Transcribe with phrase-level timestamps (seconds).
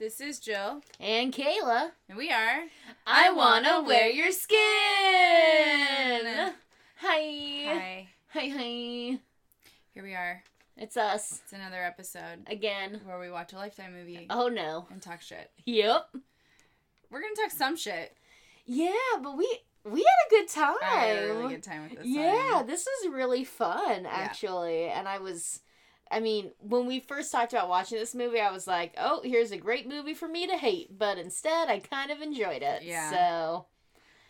[0.00, 1.90] This is Jill, And Kayla.
[2.08, 2.62] and we are.
[3.06, 4.58] I wanna wear your skin.
[6.96, 7.20] Hi.
[7.66, 8.08] Hi.
[8.32, 9.18] Hi, hi.
[9.92, 10.42] Here we are.
[10.78, 13.02] It's us It's another episode again.
[13.04, 14.86] where we watch a Lifetime movie Oh no.
[14.90, 15.50] and talk shit.
[15.66, 16.16] Yep.
[17.10, 18.16] We're gonna talk some shit.
[18.64, 19.46] Yeah, but we
[19.84, 20.76] we had a good time.
[20.82, 22.06] I had a really good time with this.
[22.06, 22.66] yeah, one.
[22.66, 25.60] this was really fun actually, and I was.
[26.10, 29.52] I mean, when we first talked about watching this movie, I was like, "Oh, here's
[29.52, 32.82] a great movie for me to hate," but instead, I kind of enjoyed it.
[32.82, 33.10] Yeah.
[33.10, 33.66] So,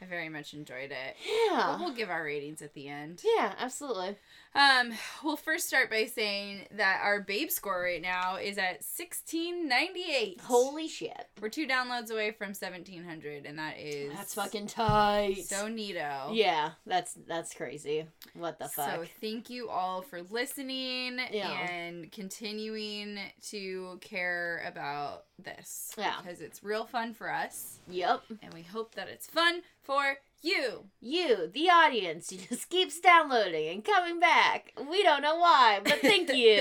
[0.02, 1.16] I very much enjoyed it.
[1.48, 1.78] But yeah.
[1.78, 3.22] we'll give our ratings at the end.
[3.24, 4.16] Yeah, absolutely.
[4.54, 9.68] Um, we'll first start by saying that our babe score right now is at sixteen
[9.68, 10.40] ninety eight.
[10.40, 11.28] Holy shit.
[11.40, 15.44] We're two downloads away from seventeen hundred, and that is That's fucking tight.
[15.46, 16.30] so neato.
[16.34, 18.06] Yeah, that's that's crazy.
[18.34, 18.90] What the fuck?
[18.96, 21.50] So thank you all for listening Yeah.
[21.70, 23.18] and continuing
[23.50, 25.94] to care about this.
[25.96, 26.14] Yeah.
[26.22, 27.78] Because it's real fun for us.
[27.88, 28.22] yep.
[28.42, 30.84] And we hope that it's fun for you.
[31.00, 34.72] You, the audience, you just keeps downloading and coming back.
[34.90, 36.60] We don't know why, but thank you.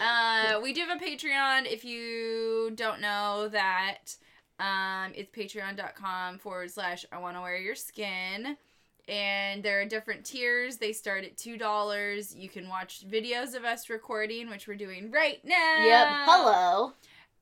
[0.00, 4.16] Uh, we do have a Patreon if you don't know that.
[4.58, 8.56] Um, it's patreon.com forward slash I want to wear your skin.
[9.08, 10.76] And there are different tiers.
[10.76, 12.36] They start at $2.
[12.36, 15.84] You can watch videos of us recording, which we're doing right now.
[15.84, 16.06] yep.
[16.26, 16.92] Hello.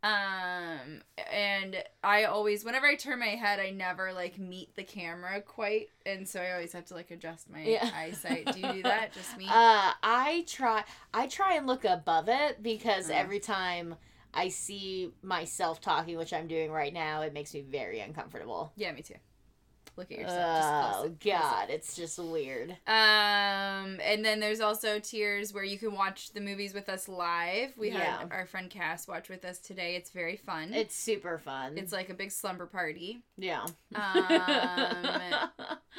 [0.03, 5.41] Um, and I always, whenever I turn my head, I never like meet the camera
[5.41, 7.89] quite, and so I always have to like adjust my Yeah.
[7.95, 8.53] eyesight.
[8.53, 9.13] Do you do that?
[9.15, 9.47] Just me?
[9.49, 10.85] Uh, I try.
[11.13, 13.15] I try and look above it because Uh.
[13.15, 13.97] every time
[14.33, 18.73] I see myself talking, which I'm doing right now, it makes me very uncomfortable.
[18.77, 19.15] yeah, me too.
[19.99, 20.57] Look at yourself.
[20.57, 21.25] Just Oh it, close it.
[21.43, 22.71] God, it's just weird.
[22.87, 27.73] Um, and then there's also tiers where you can watch the movies with us live.
[27.77, 28.21] We Yeah.
[28.21, 29.97] had our friend Cass watch with us today.
[29.97, 30.73] It's very fun.
[30.73, 31.77] It's super fun.
[31.77, 33.23] it's like a big slumber party.
[33.37, 33.67] yeah.
[33.95, 35.51] Um,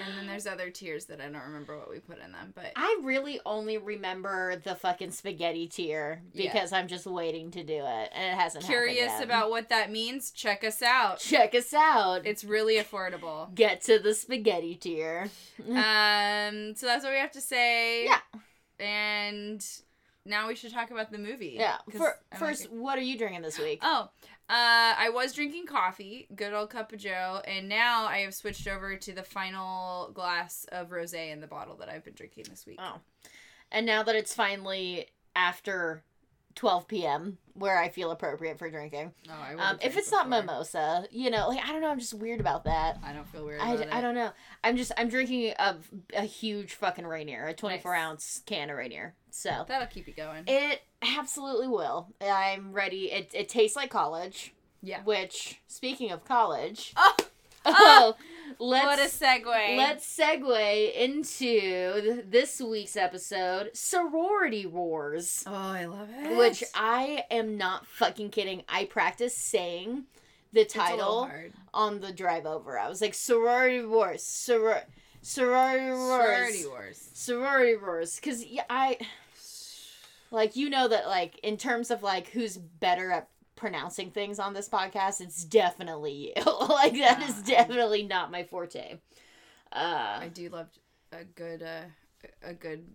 [0.02, 2.72] And then there's other tiers that I don't remember what we put in them, but
[2.78, 6.54] I really only remember the fucking spaghetti tier Yeah.
[6.54, 8.64] because I'm just waiting to do it, and it hasn't.
[8.64, 9.38] curious happened yet.
[9.38, 11.20] about what that means, check us out.
[11.20, 12.26] Check us out.
[12.26, 13.54] It's really affordable.
[13.54, 15.30] Get to the spaghetti tier.
[15.70, 18.06] Um, so that's what we have to say.
[18.06, 18.20] Yeah.
[18.80, 19.66] And
[20.26, 21.56] now we should talk about the movie.
[21.60, 21.78] Yeah.
[21.96, 23.80] For, first, like- what are you drinking this week?
[23.82, 24.10] oh,
[24.50, 28.68] uh, I was drinking coffee, good old cup of Joe, and now I have switched
[28.68, 32.66] over to the final glass of rosé in the bottle that I've been drinking this
[32.66, 32.80] week.
[32.82, 33.00] Oh.
[33.72, 36.04] And now that it's finally after
[36.56, 39.12] 12 p.m., where I feel appropriate for drinking.
[39.30, 42.14] Oh, I Um, if it's not mimosa, you know, like I don't know, I'm just
[42.14, 42.98] weird about that.
[43.04, 44.02] I don't feel weird I, about d- I it.
[44.02, 44.32] don't know.
[44.64, 45.76] I'm just I'm drinking a,
[46.16, 48.02] a huge fucking Rainier, a 24 Nice.
[48.02, 49.14] ounce can of Rainier.
[49.32, 50.44] So That'll keep you going.
[50.48, 50.82] it
[51.18, 52.08] absolutely will.
[52.22, 53.12] I'm ready.
[53.12, 54.54] It it tastes like college.
[54.82, 55.02] yeah.
[55.04, 57.16] Which speaking of college, Oh,
[57.66, 58.16] oh,
[58.58, 59.78] let's what a segue.
[59.78, 65.44] let's segue into th- this week's episode, Sorority Wars.
[65.46, 66.38] Oh, I love it.
[66.38, 68.64] Which I am not fucking kidding.
[68.68, 70.06] I practiced saying
[70.54, 71.30] the It's a little title
[71.74, 72.80] on the drive over.
[72.80, 74.82] I was like sorority wars, soror,
[75.22, 77.10] sorority wars, Sorority Wars.
[77.14, 78.16] sorority wars.
[78.16, 78.98] Because yeah, I
[80.32, 83.28] like you know that like in terms of like who's better at
[83.60, 86.44] pronouncing things on this podcast, it's definitely you.
[86.70, 87.58] like that is Yeah.
[87.64, 89.00] definitely not my forte.
[89.72, 90.68] Uh, I do love
[91.12, 91.82] a good uh
[92.42, 92.88] a good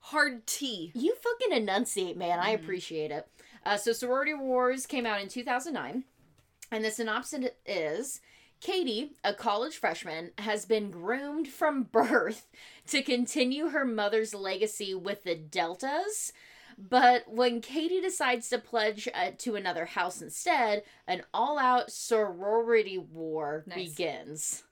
[0.00, 0.92] hard tea.
[0.94, 2.38] you fucking enunciate, man.
[2.38, 2.62] I Mhm.
[2.62, 3.26] appreciate it.
[3.64, 6.04] Uh, so sorority wars came out in 2009,
[6.70, 8.20] and the synopsis is.
[8.60, 12.46] Katie, a college freshman, has been groomed from birth
[12.86, 16.32] to continue her mother's legacy with the Deltas.
[16.78, 22.98] But when Katie decides to pledge uh, to another house instead, an all out sorority
[22.98, 23.88] war Nice.
[23.90, 24.62] begins.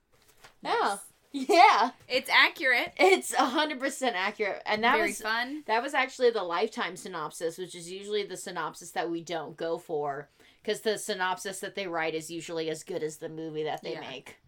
[0.62, 0.72] Nice.
[0.74, 0.96] Yeah.
[1.32, 1.90] Yeah.
[2.08, 2.92] It's accurate.
[2.98, 4.62] It's 100% accurate.
[4.66, 5.62] And that Very was fun.
[5.66, 9.78] that was actually the lifetime synopsis, which is usually the synopsis that we don't go
[9.78, 10.28] for
[10.60, 13.92] because the synopsis that they write is usually as good as the movie that they
[13.92, 14.00] Yeah.
[14.00, 14.39] make.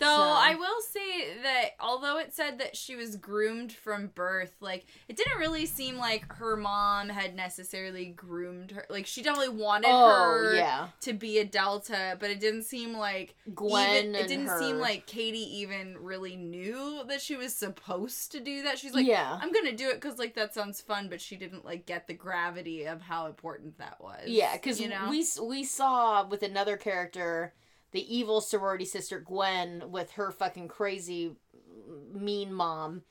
[0.00, 4.52] Though So- I will say that although it said that she was groomed from birth,
[4.60, 8.86] like it didn't really seem like her mom had necessarily groomed her.
[8.90, 10.88] Like she definitely wanted oh, her Oh, yeah.
[11.02, 14.58] to be a Delta, but it didn't seem like Gwen even, it didn't her.
[14.58, 18.78] seem like Katie even really knew that she was supposed to do that.
[18.78, 19.38] She's like, yeah.
[19.40, 22.14] I'm gonna do it because like that sounds fun, but she didn't like get the
[22.14, 24.22] gravity of how important that was.
[24.26, 27.52] Yeah, because you know, we we saw with another character,
[27.92, 31.32] the evil sorority sister Gwen with her fucking crazy
[32.12, 33.02] mean mom,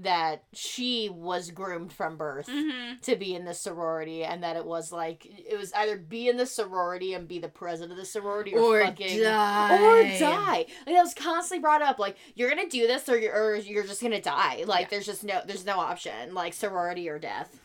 [0.00, 3.00] that she was groomed from birth Mm-hmm.
[3.02, 6.36] to be in the sorority and that it was like it was either be in
[6.36, 9.82] the sorority and be the president of the sorority or, Or fucking die.
[9.82, 10.66] or die.
[10.86, 13.56] Like that was constantly brought up like you're going to do this or you're, or
[13.56, 14.62] you're just going to die.
[14.68, 14.88] Like Yeah.
[14.90, 17.58] there's just no there's no option like sorority or death.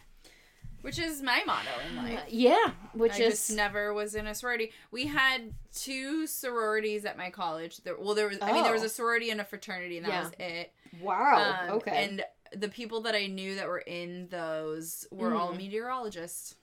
[0.84, 2.20] Which is my motto in life.
[2.20, 4.72] Uh, yeah, which I is just never was in a sorority.
[4.92, 7.78] We had two sororities at my college.
[7.78, 8.38] There, well, there was.
[8.42, 8.86] I mean, there was Oh.
[8.88, 10.24] a sorority and a fraternity, and that Yeah.
[10.24, 10.74] was it.
[11.02, 11.58] wow.
[11.64, 12.04] Um, okay.
[12.06, 12.26] And
[12.56, 15.58] the people that I knew that were in those were all Mhm.
[15.58, 16.56] meteorologists.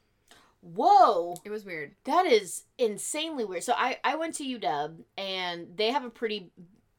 [0.61, 1.35] Whoa.
[1.45, 1.97] It was weird.
[2.05, 3.65] That is insanely weird.
[3.65, 6.51] So I I went to UW and they have a pretty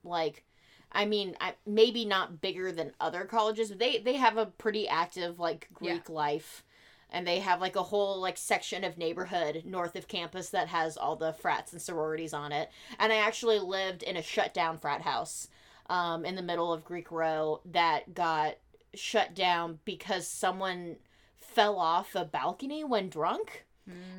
[0.03, 0.43] like
[0.91, 4.87] I mean, I maybe not bigger than other colleges, but they they have a pretty
[4.89, 6.63] active like Greek life.
[7.11, 10.95] And they have like a whole like section of neighborhood north of campus that has
[10.97, 12.69] all the frats and sororities on it.
[12.99, 15.49] And I actually lived in a shut down frat house
[15.89, 18.55] um, in the middle of Greek Row that got
[18.93, 20.97] shut down because someone
[21.37, 23.65] fell off a balcony when drunk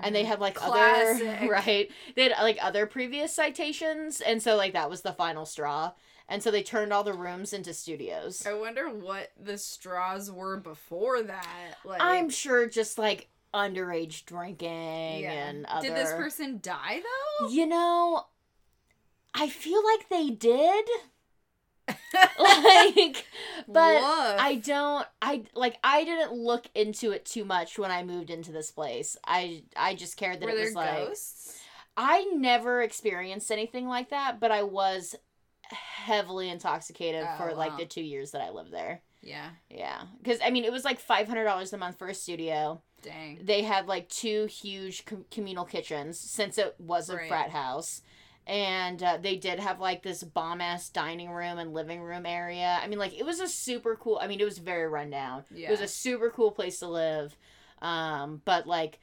[0.00, 1.26] and they had like Classic.
[1.26, 5.46] other right they had like other previous citations and so like that was the final
[5.46, 5.92] straw
[6.28, 10.56] and so they turned all the rooms into studios I wonder what the straws were
[10.58, 11.76] before that.
[11.84, 17.02] Like, i'm sure just like underage drinking and other Did this person die
[17.40, 17.48] though?
[17.48, 18.26] you know
[19.34, 20.86] i feel like they did
[22.38, 23.26] like
[23.68, 24.36] but Woof.
[24.38, 28.52] I don't I like I didn't look into it too much when I moved into
[28.52, 29.16] this place.
[29.26, 31.58] I I just cared that were it there was like ghosts?
[31.96, 35.14] I never experienced anything like that, but I was
[36.02, 37.78] heavily intoxicated Oh, for like wow.
[37.78, 39.02] the 2 years that I lived there.
[39.22, 39.50] Yeah.
[39.70, 40.02] Yeah.
[40.24, 42.82] Cuz I mean it was like $500 a month for a studio.
[43.02, 43.38] Dang.
[43.42, 47.28] They had like two huge com- communal kitchens since it was a Right.
[47.28, 48.02] frat house.
[48.46, 52.78] And uh, they did have like this bomb ass dining room and living room area.
[52.82, 54.18] I mean, like it was a super cool.
[54.20, 55.44] I mean, it was very rundown.
[55.54, 55.68] Yeah.
[55.68, 57.36] It was a super cool place to live.
[57.80, 58.98] Um, but like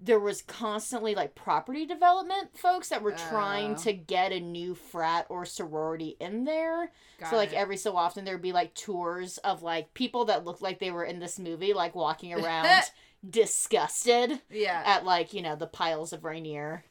[0.00, 3.78] there was constantly like property development folks that were trying Oh.
[3.78, 6.90] to get a new frat or sorority in there.
[7.20, 7.56] Got so like it.
[7.56, 11.04] every so often there'd be like tours of like people that looked like they were
[11.04, 12.68] in this movie, like walking around
[13.28, 14.82] disgusted yeah.
[14.84, 16.84] at like you know the piles of Rainier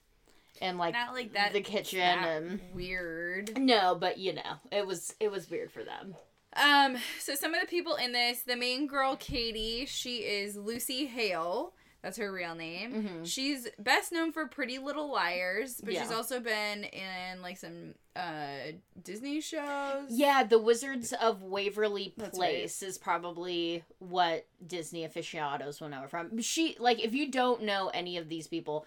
[0.61, 1.53] and like Not like that.
[1.53, 3.57] the kitchen and weird.
[3.59, 6.15] no, but you know it was it was weird for them.
[6.55, 11.07] Um, so some of the people in this, the main girl, Katie, she is Lucy
[11.07, 11.73] Hale.
[12.03, 12.93] That's her real name.
[12.93, 13.25] Mhm.
[13.25, 18.73] She's best known for Pretty Little Liars, but she's also been in like some uh
[19.01, 20.09] Disney shows.
[20.09, 26.41] Yeah, the Wizards of Waverly Place is probably what Disney aficionados will know her from.
[26.41, 28.85] She like if you don't know any of these people,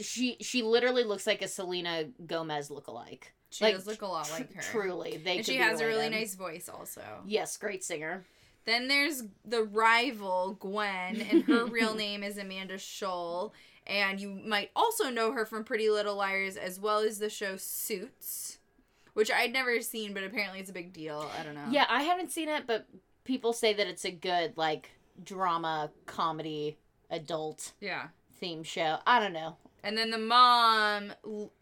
[0.00, 3.24] she she literally looks like a Selena Gomez lookalike.
[3.50, 4.62] she like, does look a lot like her.
[4.62, 7.02] Truly, they and she has a really nice voice also.
[7.26, 8.24] Yes, great singer.
[8.66, 13.52] Then there's the rival, Gwen, and her real name is Amanda Schull.
[13.86, 17.56] And you might also know her from Pretty Little Liars as well as the show
[17.58, 18.58] Suits,
[19.12, 21.30] which I'd never seen, but apparently it's a big deal.
[21.38, 21.66] I don't know.
[21.70, 22.86] Yeah, I haven't seen it, but
[23.24, 24.90] people say that it's a good like
[25.22, 26.78] drama comedy
[27.10, 28.08] adult Yeah.
[28.40, 28.98] theme show.
[29.06, 29.56] I don't know.
[29.82, 31.12] And then the mom,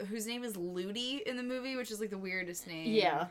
[0.07, 2.93] whose name is Ludi in the movie, which is like the weirdest name.
[2.93, 3.27] Yeah.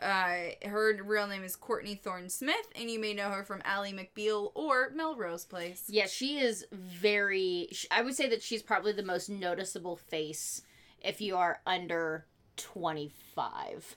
[0.00, 3.92] Uh, her real name is Courtney Thorne Smith, and you may know her from Ally
[3.92, 5.84] McBeal or Melrose Place.
[5.88, 7.68] Yeah, she is very.
[7.90, 10.62] I would say that she's probably the most noticeable face
[11.02, 12.24] if you are under
[12.56, 13.96] 25.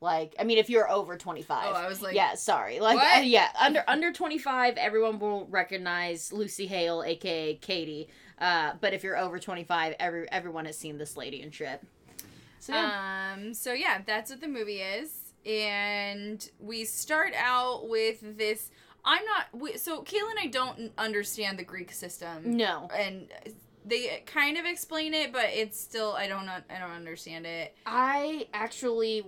[0.00, 1.64] Like, I mean, if you're over 25.
[1.66, 2.78] Oh, I was like, yeah, sorry.
[2.78, 8.08] Like, uh, yeah, under under 25, everyone will recognize Lucy Hale, aka Katie.
[8.38, 11.82] Uh, but if you're over 25, every everyone has seen this lady and shit.
[12.60, 13.32] So, yeah.
[13.34, 15.27] Um, so yeah, that's what the movie is.
[15.48, 18.70] And we start out with this.
[19.04, 19.46] I'm not.
[19.52, 22.88] We, so Kayla and I don't understand the Greek system, no.
[22.94, 23.28] and
[23.84, 26.48] they kind of explain it, but it's still I don't.
[26.48, 27.74] I don't understand it.
[27.86, 29.24] I actually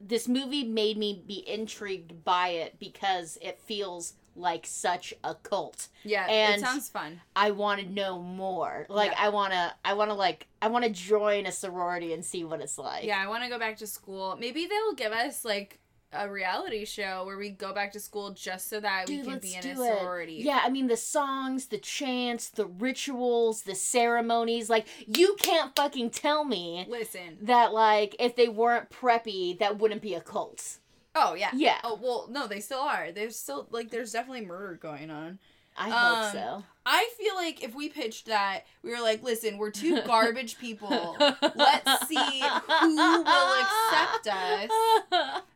[0.00, 5.88] this movie made me be intrigued by it because it feels like such a cult.
[6.04, 7.20] Yeah, And- it sounds fun.
[7.34, 8.86] I want to know more.
[8.88, 9.22] Like Yeah.
[9.24, 12.44] I want to I want to like I want to join a sorority and see
[12.44, 13.04] what it's like.
[13.04, 14.36] Yeah, I want to go back to school.
[14.38, 15.80] Maybe they'll give us like
[16.12, 19.54] a reality show where we go back to school just so that we can be
[19.54, 19.76] in a it.
[19.76, 20.34] sorority.
[20.44, 26.10] Yeah, I mean the songs, the chants, the rituals, the ceremonies, like you can't fucking
[26.10, 27.38] tell me Listen.
[27.42, 30.78] that like if they weren't preppy that wouldn't be a cult.
[31.16, 31.52] Oh yeah.
[31.52, 31.80] Yeah.
[31.82, 33.12] Oh well, no, they still are.
[33.12, 35.38] There's still like there's definitely murder going on.
[35.76, 36.64] I Um, hope so.
[36.86, 41.16] I feel like if we pitched that, we were like, listen, we're two garbage people.
[41.18, 44.70] Let's see who will accept us.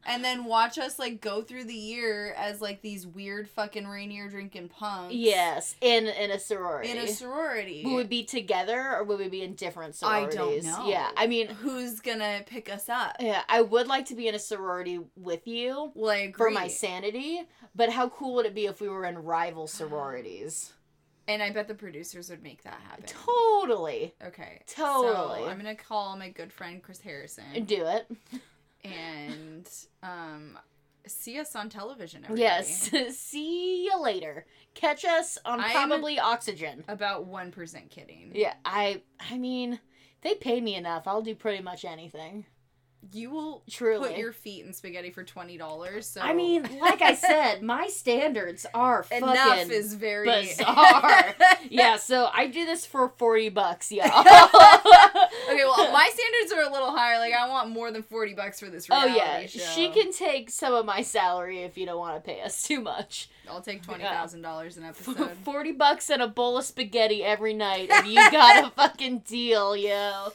[0.04, 4.28] And then watch us like go through the year as like these weird fucking Rainier
[4.28, 5.14] drinking punks.
[5.14, 6.90] Yes, in in a sorority.
[6.90, 7.82] In a sorority.
[7.84, 10.36] Would we be together or would we be in different sororities?
[10.36, 10.88] I don't know.
[10.90, 13.16] Yeah, I mean, who's gonna pick us up?
[13.20, 16.66] yeah, I would like to be in a sorority with you Well, I for my
[16.66, 17.42] sanity,
[17.76, 20.72] but how cool would it be if we were in rival sororities?
[21.28, 23.04] And I bet the producers would make that happen.
[23.06, 24.14] Totally.
[24.26, 24.62] Okay.
[24.66, 25.40] Totally.
[25.40, 28.10] So I'm gonna call my good friend Chris Harrison Do it.
[28.84, 29.68] and
[30.02, 30.58] um
[31.06, 32.90] see us on television every Yes.
[33.16, 34.46] See you later.
[34.74, 36.84] Catch us on I'm- probably oxygen.
[36.88, 38.32] About one percent kidding.
[38.34, 39.80] Yeah, I I mean,
[40.22, 41.06] they pay me enough.
[41.08, 42.44] I'll do pretty much anything.
[43.12, 44.08] You will Truly.
[44.10, 46.06] put your feet in spaghetti for twenty dollars.
[46.06, 51.34] So I mean, like I said, my standards are fucking enough is very bizarre.
[51.70, 54.04] yeah, so I do this for 40 bucks, y'all.
[55.50, 57.18] Okay, well, my standards are a little higher.
[57.18, 59.58] Like, I want more than forty bucks for this Oh yeah, show.
[59.74, 62.80] she can take some of my salary if you don't want to pay us too
[62.80, 63.28] much.
[63.48, 65.30] I'll take twenty thousand dollars an episode.
[65.44, 69.74] 40 bucks and a bowl of spaghetti every night and you got a fucking deal,
[69.76, 70.32] yo.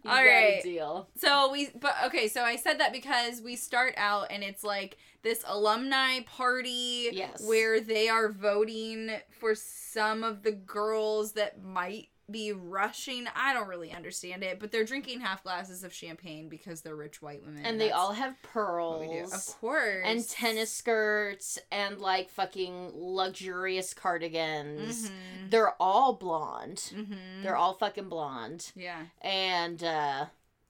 [0.08, 0.60] All right.
[0.62, 1.08] deal.
[1.16, 4.96] So we, but okay, so I said that because we start out and it's like
[5.22, 7.42] this alumni party Yes.
[7.46, 13.26] where they are voting for some of the girls that might be rushing.
[13.34, 17.22] I don't really understand it, but they're drinking half glasses of champagne because they're rich
[17.22, 17.64] white women.
[17.64, 19.32] And they all have pearls.
[19.32, 20.04] Of course.
[20.04, 25.08] and tennis skirts and like fucking luxurious cardigans.
[25.10, 25.50] Mhm.
[25.50, 26.90] They're all blonde.
[26.94, 27.42] Mhm.
[27.42, 28.72] They're all fucking blonde.
[28.74, 29.06] yeah.
[29.22, 30.26] And uh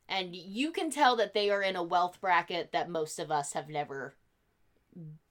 [0.09, 3.53] and you can tell that they are in a wealth bracket that most of us
[3.53, 4.15] have never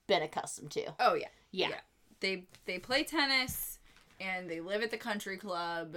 [0.07, 0.93] been accustomed to.
[0.99, 1.27] Oh yeah.
[1.51, 1.69] Yeah.
[1.69, 1.79] Yeah.
[2.19, 3.76] They they play tennis
[4.19, 5.95] and they live at the country club.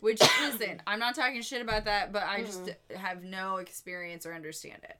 [0.00, 4.34] Which listen, I'm not talking shit about that, but I just have no experience or
[4.34, 4.98] understand it.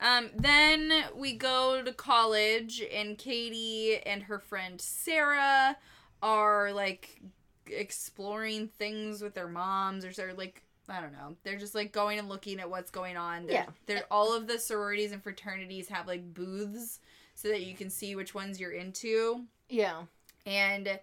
[0.00, 5.76] Um, then we go to college, and Katie and her friend Sarah
[6.22, 7.20] are like
[7.66, 11.36] exploring things with their moms, or they're like I don't know.
[11.42, 13.46] They're just like going and looking at what's going on.
[13.46, 13.66] They're, Yeah.
[13.86, 17.00] They're all of the sororities and fraternities have like booths
[17.34, 19.44] so that you can see which ones you're into.
[19.68, 20.02] Yeah.
[20.46, 20.98] And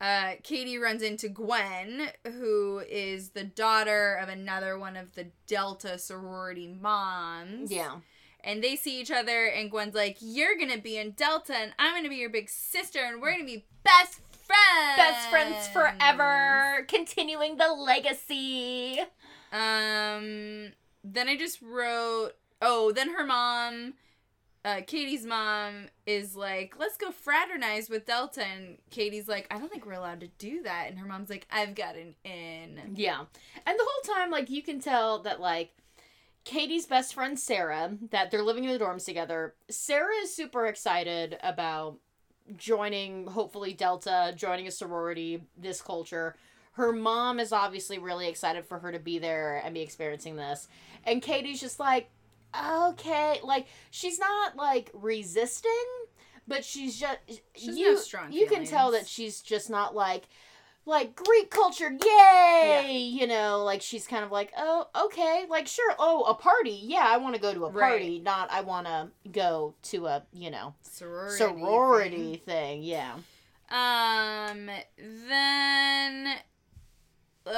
[0.00, 5.98] uh, Katie runs into Gwen, who is the daughter of another one of the Delta
[5.98, 7.70] sorority moms.
[7.70, 7.96] Yeah.
[8.42, 11.94] And they see each other, and Gwen's like, You're gonna be in Delta, and I'm
[11.94, 14.96] gonna be your big sister, and we're gonna be best friends.
[14.96, 19.00] Best friends forever, continuing the legacy.
[19.52, 20.72] Um,
[21.02, 23.94] then I just wrote, oh, then her mom,
[24.64, 28.44] uh, Katie's mom is like, let's go fraternize with Delta.
[28.44, 30.88] And Katie's like, I don't think we're allowed to do that.
[30.88, 32.94] And her mom's like, I've got an in.
[32.94, 33.24] Yeah.
[33.66, 35.72] And the whole time, like, you can tell that, like,
[36.44, 39.54] Katie's best friend Sarah, that they're living in the dorms together.
[39.68, 41.98] Sarah is super excited about
[42.56, 46.36] joining, hopefully, Delta, joining a sorority, this culture.
[46.72, 50.68] Her mom is obviously really excited for her to be there and be experiencing this.
[51.04, 52.10] And Katie's just like,
[52.90, 53.40] okay.
[53.42, 55.70] Like, she's not, like, resisting,
[56.46, 57.18] but she's just.
[57.54, 60.24] She doesn't you, strong You can tell that she's just not, like,
[60.86, 62.98] like Greek culture, yay!
[62.98, 67.04] You know, like she's kind of like, oh, okay, like sure, oh, a party, yeah,
[67.06, 67.88] I want to go to a Right.
[67.88, 71.38] party, not I want to go to a, you know, Sorority.
[71.38, 73.14] sorority thing, yeah.
[73.70, 74.68] Um,
[74.98, 76.34] then.
[77.46, 77.52] Uh,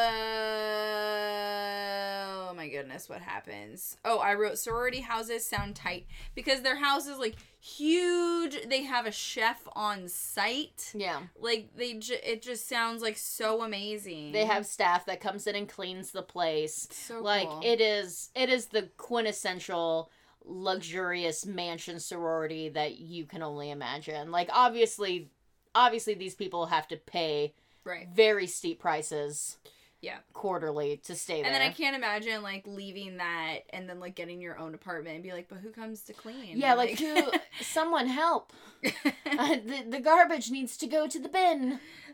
[2.50, 3.96] oh my goodness, what happens?
[4.04, 8.56] Oh, I wrote sorority houses sound tight because their house is like huge.
[8.68, 10.92] They have a chef on site.
[10.94, 14.32] Yeah, Like they, ju- it just sounds like so amazing.
[14.32, 16.88] they have staff that comes in and cleans the place.
[16.90, 17.60] so like cool.
[17.62, 20.10] it is, it is the quintessential
[20.44, 24.30] luxurious mansion sorority that you can only imagine.
[24.30, 25.30] Like obviously,
[25.74, 28.08] obviously these people have to pay right.
[28.14, 29.58] very steep prices.
[30.06, 30.18] Yeah.
[30.32, 31.46] quarterly to stay there.
[31.46, 35.16] And then I can't imagine like leaving that and then like getting your own apartment
[35.16, 36.58] and be like, but who comes to clean?
[36.58, 37.32] Yeah, like who?
[37.60, 38.52] Someone help!
[39.38, 41.72] Uh, the the garbage needs to go to the bin.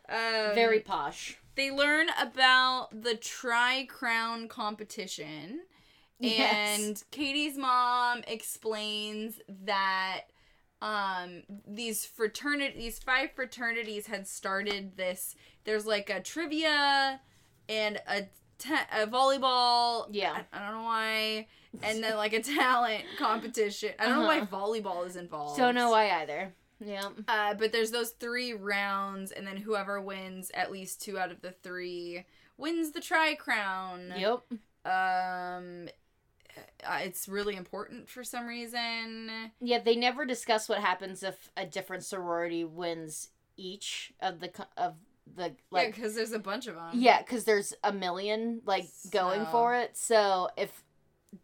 [0.08, 1.36] um, Very posh.
[1.54, 5.60] They learn about the Tri Crown competition.
[6.18, 6.80] Yes.
[6.80, 10.22] And Katie's mom explains that
[10.80, 17.20] um these fraternity these five fraternities had started this there's like a trivia
[17.68, 18.22] and a
[18.58, 20.42] te- a volleyball Yeah.
[20.52, 21.46] I, I don't know why
[21.82, 25.90] and then like a talent competition I don't know why volleyball is involved Don't know
[25.90, 26.52] why either.
[26.84, 27.08] Yeah.
[27.28, 31.40] Uh, but there's those three rounds, and then whoever wins at least two out of
[31.40, 32.24] the three
[32.56, 34.12] wins the tri crown.
[34.16, 34.42] Yep.
[34.84, 35.88] Um,
[36.84, 39.30] uh, it's really important for some reason.
[39.60, 44.64] Yeah, they never discuss what happens if a different sorority wins each of the co-
[44.76, 44.94] of
[45.36, 46.90] the Like, like yeah, because there's a bunch of them.
[46.94, 49.96] Yeah, because there's a million like going for it.
[49.96, 50.82] So if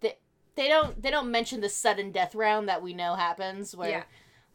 [0.00, 0.16] they
[0.56, 4.02] they don't they don't mention the sudden death round that we know happens where Yeah.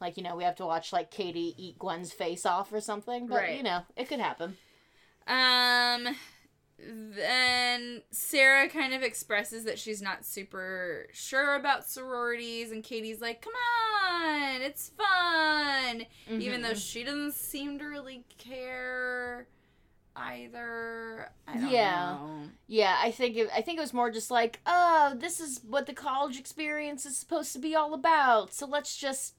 [0.01, 3.27] like you know we have to watch like Katie eat Gwen's face off or something.
[3.27, 3.57] But Right.
[3.57, 4.57] you know it could happen.
[5.25, 6.15] Um,
[6.77, 13.41] then Sarah kind of expresses that she's not super sure about sororities, and Katie's like,
[13.41, 13.53] "Come
[14.11, 16.91] on, it's fun," even though Mhm.
[16.91, 19.47] she doesn't seem to really care
[20.15, 21.31] either.
[21.47, 22.17] I don't Yeah.
[22.19, 22.49] know.
[22.67, 25.85] yeah, I think it, I think it was more just like oh this is what
[25.87, 28.53] the college experience is supposed to be all about.
[28.53, 29.35] So let's just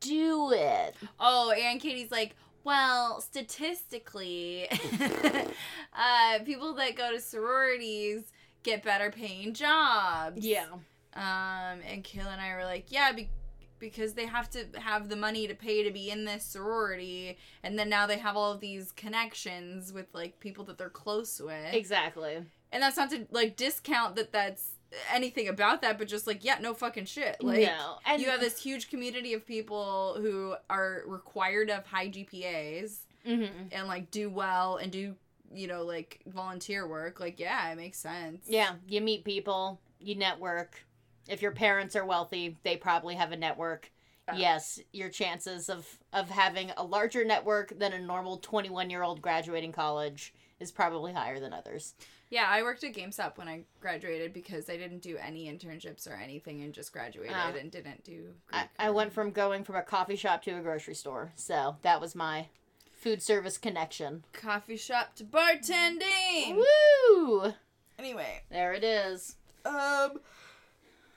[0.00, 0.94] do it.
[1.18, 4.68] Oh, and Katie's like, well, statistically,
[5.94, 8.22] uh, people that go to sororities
[8.62, 10.44] get better paying jobs.
[10.44, 10.66] Yeah.
[11.14, 13.30] Um, and Kayla and I were like, yeah, be-
[13.78, 17.78] because they have to have the money to pay to be in this sorority, and
[17.78, 21.72] then now they have all of these connections with like people that they're close with.
[21.74, 22.44] exactly.
[22.72, 24.74] And that's not to like discount that that's
[25.12, 27.42] anything about that, but just like, yeah, no fucking shit.
[27.42, 32.08] Like, no, and you have this huge community of people who are required of high
[32.08, 33.68] GPAs Mhm.
[33.72, 35.14] and like do well and do
[35.52, 37.20] you know like volunteer work.
[37.20, 38.44] Like, yeah, it makes sense.
[38.48, 40.84] Yeah, you meet people, you network.
[41.28, 43.90] If your parents are wealthy, they probably have a network.
[44.36, 50.32] Yes, your chances of of having a larger network than a normal 21-year-old graduating college
[50.60, 51.94] is probably higher than others.
[52.28, 56.14] Yeah, I worked at GameStop when I graduated because I didn't do any internships or
[56.14, 57.52] anything and just graduated Ah.
[57.58, 58.28] and didn't do.
[58.52, 61.32] I, I went from going from a coffee shop to a grocery store.
[61.34, 62.46] So, that was my
[62.92, 64.22] food service connection.
[64.32, 66.56] coffee shop to bartending.
[66.56, 67.52] Woo!
[67.98, 69.36] Anyway, There it is.
[69.64, 70.20] um,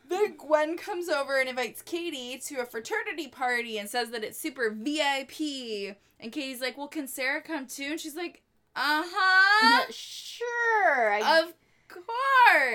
[0.10, 4.38] then Gwen comes over and invites Katie to a fraternity party and says that it's
[4.38, 5.96] super VIP.
[6.20, 8.43] And Katie's like, "Well, can Sarah come too?" And she's like,
[8.76, 11.12] "Uh huh, sure.
[11.14, 11.54] I, of
[11.88, 12.08] course.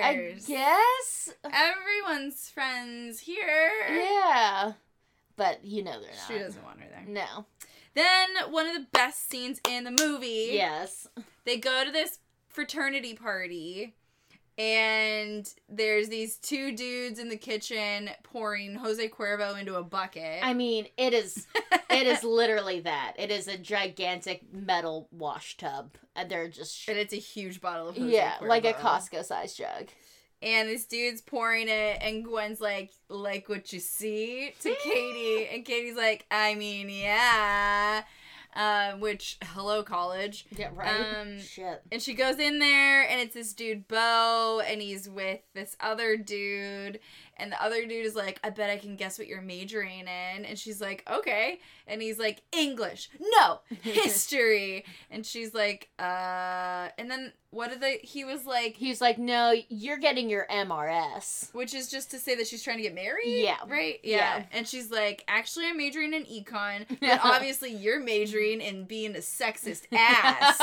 [0.03, 1.33] I guess.
[1.43, 4.73] everyone's friends here." Yeah.
[5.35, 6.27] But you know they're not.
[6.27, 7.05] She doesn't want her there.
[7.07, 7.45] No.
[7.95, 10.49] Then one of the best scenes in the movie.
[10.51, 11.07] Yes.
[11.45, 13.93] They go to this fraternity party
[14.59, 20.41] and there's these two dudes in the kitchen pouring Jose Cuervo into a bucket.
[20.43, 21.47] I mean, it is
[21.89, 23.13] it is literally that.
[23.17, 25.91] It is a gigantic metal wash tub.
[26.13, 28.99] And they're just and it's a huge bottle of Jose Yeah, like a Cuervo.
[28.99, 29.87] Costco sized jug.
[30.41, 35.49] And this dude's pouring it, and Gwen's like, like what you see to Katie.
[35.53, 38.03] And Katie's like, I mean, yeah.
[38.55, 40.45] Um, which, hello, college.
[40.57, 41.81] Yeah, Um, Shit.
[41.91, 46.17] And she goes in there, and it's this dude, Bo, and he's with this other
[46.17, 46.99] dude.
[47.39, 50.45] And the other dude is like, I bet I can guess what you're majoring in.
[50.45, 51.59] And she's like, okay.
[51.87, 53.09] And he's like, English.
[53.19, 54.85] No, history.
[55.09, 56.89] and she's like, uh.
[56.97, 57.97] And then what did they.
[58.03, 61.53] He was like, He's like, no, you're getting your MRS.
[61.53, 63.41] which is just to say that she's trying to get married?
[63.43, 63.57] Yeah.
[63.67, 63.99] Right?
[64.03, 64.17] Yeah.
[64.17, 64.43] Yeah.
[64.51, 69.19] And she's like, actually, I'm majoring in econ, but obviously you're majoring in being a
[69.19, 70.59] sexist ass.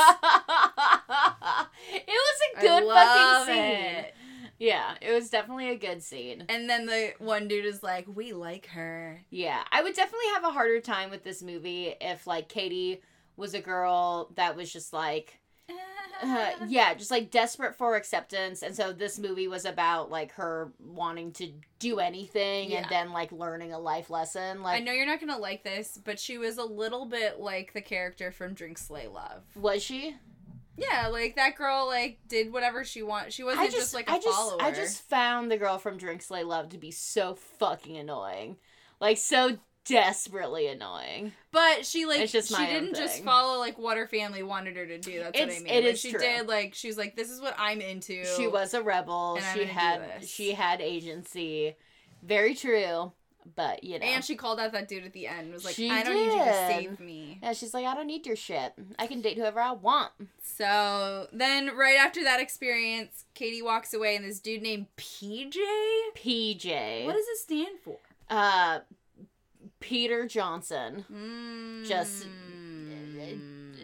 [1.91, 3.63] it was a good fucking scene.
[3.65, 4.15] it.
[4.59, 6.45] Yeah, it was definitely a good scene.
[6.49, 9.21] And then the one dude is like, we like her.
[9.29, 13.01] Yeah, I would definitely have a harder time with this movie if like Katie
[13.35, 15.39] was a girl that was just like
[16.23, 20.71] uh, yeah, just like desperate for acceptance and so this movie was about like her
[20.79, 22.77] wanting to do anything Yeah.
[22.79, 25.99] and then like learning a life lesson Like I know you're not gonna like this,
[26.03, 29.43] but she was a little bit like the character from Drink Slay Love.
[29.55, 30.15] was she?
[30.77, 33.33] Yeah, like that girl like did whatever she want.
[33.33, 34.61] She wasn't I just, just, like a I just follower.
[34.61, 38.57] I just found the girl from Drink Slay Love to be so fucking annoying.
[38.99, 41.31] Like so desperately annoying.
[41.51, 44.99] But she like It's she didn't just follow like what her family wanted her to
[44.99, 45.19] do.
[45.19, 45.67] That's what I mean.
[45.67, 46.19] it Like, is she true.
[46.19, 48.23] did like she was like, This is what I'm into.
[48.35, 49.39] She was a rebel.
[49.53, 51.75] She had she had agency.
[52.23, 53.13] Very true.
[53.55, 54.05] But you know.
[54.05, 55.53] And she called out that dude at the end.
[55.53, 57.39] Was like, She I don't need you to save me.
[57.41, 58.73] yeah, she's like, I don't need your shit.
[58.99, 60.11] I can date whoever I want.
[60.43, 65.55] So then, right after that experience, Katie walks away, and this dude named PJ.
[66.15, 67.05] PJ.
[67.05, 67.97] What does it stand for?
[68.29, 68.79] uh
[69.79, 71.05] Peter Johnson.
[71.11, 71.87] Mm.
[71.87, 72.25] Just,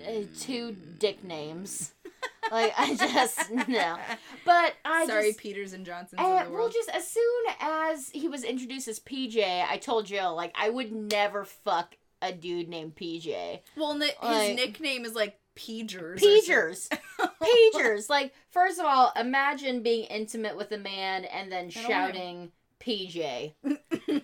[0.06, 1.93] Uh, two dick names.
[2.51, 3.97] Like I just no.
[4.45, 8.43] But I Sorry, just Peters and Johnsons Uh, well, just as soon as he was
[8.43, 13.60] introduced as PJ, I told Jill like I would never fuck a dude named PJ.
[13.75, 15.93] Well, the, his nickname is like Peegers.
[15.93, 16.89] or Pagers.
[17.75, 18.10] Pagers.
[18.10, 23.53] Like, first of all, imagine being intimate with a man and then shouting PJ.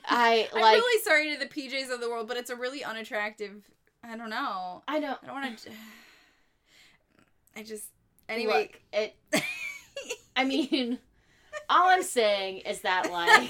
[0.05, 0.77] I I'm like.
[0.77, 3.69] really sorry to the PJs of the world, but it's a really unattractive.
[4.03, 4.81] I don't know.
[4.87, 5.19] I don't.
[5.23, 5.69] I don't want to.
[7.55, 7.85] I just.
[8.29, 8.69] Anyway.
[8.71, 9.43] Look, it.
[10.35, 10.99] I mean,
[11.67, 13.49] all I'm saying is that like.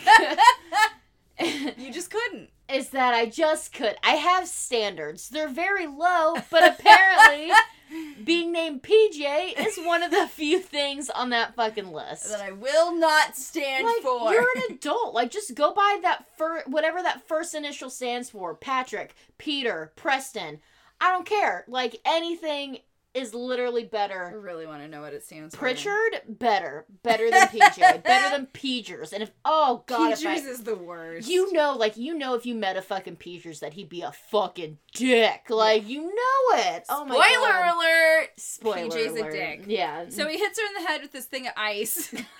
[1.77, 2.49] you just couldn't.
[2.69, 3.95] is that I just could.
[4.03, 5.29] I have standards.
[5.29, 7.51] They're very low, but apparently
[8.23, 12.29] being named PJ is one of the few things on that fucking list.
[12.29, 14.31] That I will not stand like for.
[14.31, 15.13] you're an adult.
[15.13, 18.53] Like just go by that fir- whatever that first initial stands for.
[18.55, 20.59] Patrick, Peter, Preston.
[21.01, 21.63] I don't care.
[21.69, 22.79] Like anything
[23.13, 24.25] is literally better.
[24.27, 25.59] I really want to know what it stands for.
[25.61, 29.11] Pritchard, better, better than PJ, better than Peegers.
[29.13, 31.27] And if oh god, Peegers is the worst.
[31.27, 34.11] you know, like you know, if you met a fucking Peegers, that he'd be a
[34.11, 35.49] fucking dick.
[35.49, 36.85] Like you know it.
[36.89, 37.75] Oh my Spoiler god.
[37.75, 38.29] alert!
[38.37, 39.63] Spoiler PJ's a dick.
[39.67, 40.05] Yeah.
[40.09, 42.13] So he hits her in the head with this thing of ice.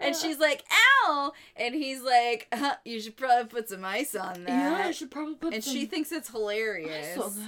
[0.00, 0.64] and she's like,
[1.06, 1.32] ow!
[1.56, 4.48] And he's like, huh, you should probably put some ice on that.
[4.80, 5.54] yeah, I should probably put.
[5.54, 7.38] and some- she thinks it's I hilarious.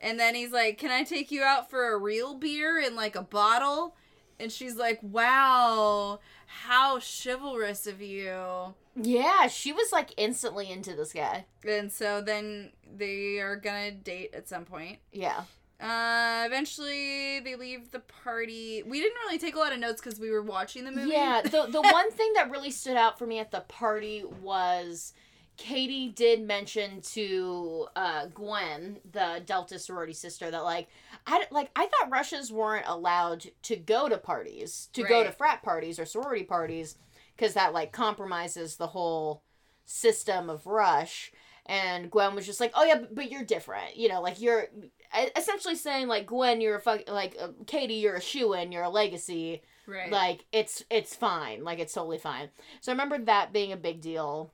[0.00, 3.16] And then he's like, Can I take you out for a real beer in like
[3.16, 3.96] a bottle?
[4.40, 8.74] And she's like, Wow, how chivalrous of you.
[9.00, 11.46] Yeah, she was like instantly into this guy.
[11.66, 14.98] And so then they are gonna date at some point.
[15.12, 15.42] Yeah.
[15.80, 18.82] Uh, eventually they leave the party.
[18.84, 21.10] We didn't really take a lot of notes because we were watching the movie.
[21.10, 21.42] Yeah.
[21.42, 25.12] The the one thing that really stood out for me at the party was
[25.58, 30.88] Katie did mention to uh, Gwen, the Delta sorority sister, that like
[31.26, 35.62] I like I thought Russians weren't allowed to go to parties, to go to frat
[35.62, 36.96] parties or sorority parties,
[37.36, 39.42] because that like compromises the whole
[39.84, 41.32] system of Rush.
[41.66, 43.96] And Gwen was just like, "Oh yeah, but, you're different.
[43.96, 44.68] You know, like you're."
[45.36, 48.82] Essentially saying like Gwen, you're a fuck like uh, Katie, you're a shoe in, you're
[48.84, 50.12] a legacy, right.
[50.12, 54.00] like it's it's fine like it's totally fine so i remember that being a big
[54.00, 54.52] deal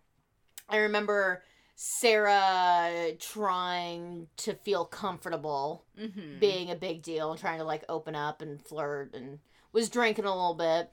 [0.69, 1.43] i remember
[1.77, 6.39] sarah trying to feel comfortable mm-hmm.
[6.39, 9.39] being a big deal and trying to like open up and flirt and
[9.73, 10.91] was drinking a little bit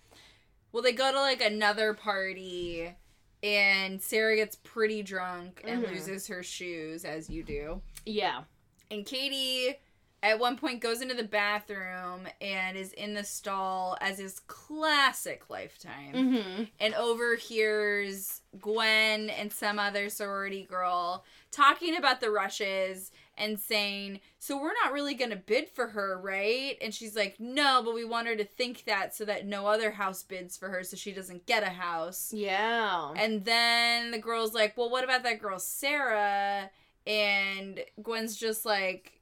[0.72, 2.96] Well, they go to like another party,
[3.44, 5.90] and Sarah gets pretty drunk and Mhm.
[5.92, 7.82] loses her shoes, as you do.
[8.06, 8.44] yeah
[8.90, 9.78] And Katie,
[10.24, 15.50] at one point, goes into the bathroom and is in the stall, as is classic
[15.50, 23.60] Lifetime, mm-hmm and overhears Gwen and some other sorority girl talking about the rushes and
[23.60, 26.78] saying, So we're not really going to bid for her, right?
[26.82, 29.92] And she's like, No, but we want her to think that so that no other
[29.92, 32.32] house bids for her so she doesn't get a house.
[32.34, 36.70] yeah And then the girl's like, Well, what about that girl, Sarah?
[37.08, 39.21] And Gwen's just like,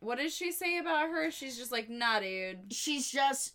[0.00, 1.30] What does she say about her?
[1.30, 2.72] She's just like, Nah, dude.
[2.72, 3.54] she's just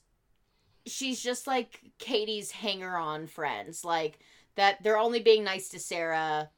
[0.87, 4.19] she's just like Katie's hanger on friends like
[4.53, 6.51] that they're only being nice to Sarah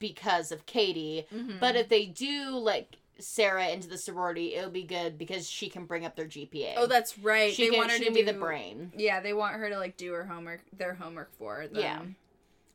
[0.00, 1.60] because of Katie Mhm.
[1.60, 5.84] but if they do like Sarah into the sorority it'll be good because she can
[5.86, 7.54] bring up their GPA oh, that's right.
[7.54, 9.70] she they can, want her to can be do the brain Yeah, they want her
[9.70, 11.80] to like do her homework, their homework for them.
[11.80, 12.02] Yeah.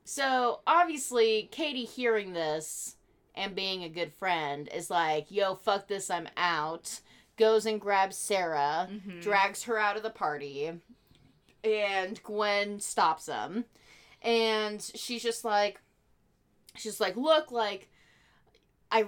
[0.06, 2.96] so obviously Katie hearing this
[3.36, 7.00] and being a good friend is like yo fuck this I'm out.
[7.38, 9.22] Goes and grabs Sarah Mhm.
[9.22, 10.72] drags her out of the party
[11.64, 13.66] and Gwen stops him
[14.22, 15.80] and she's just like
[16.76, 17.90] she's like look like
[18.92, 19.06] I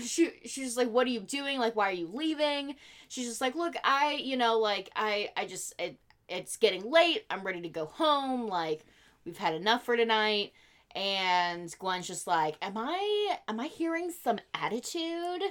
[0.02, 1.58] she she's like what are you doing?
[1.58, 2.76] Like why are you leaving?
[3.08, 7.24] She's just like look I you know like I I just it, it's getting late.
[7.30, 8.46] I'm ready to go home.
[8.48, 8.84] Like
[9.24, 10.52] we've had enough for tonight
[10.98, 15.42] and Gwen's just like am I am I hearing some attitude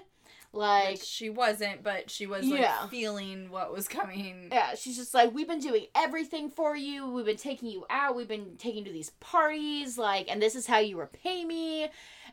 [0.53, 2.87] like Which she wasn't, but she was like Yeah.
[2.87, 4.47] feeling what was coming.
[4.51, 7.07] Yeah, she's just like, we've been doing everything for you.
[7.11, 8.15] We've been taking you out.
[8.15, 9.97] We've been taking you to these parties.
[9.97, 11.89] Like, and this is how you repay me.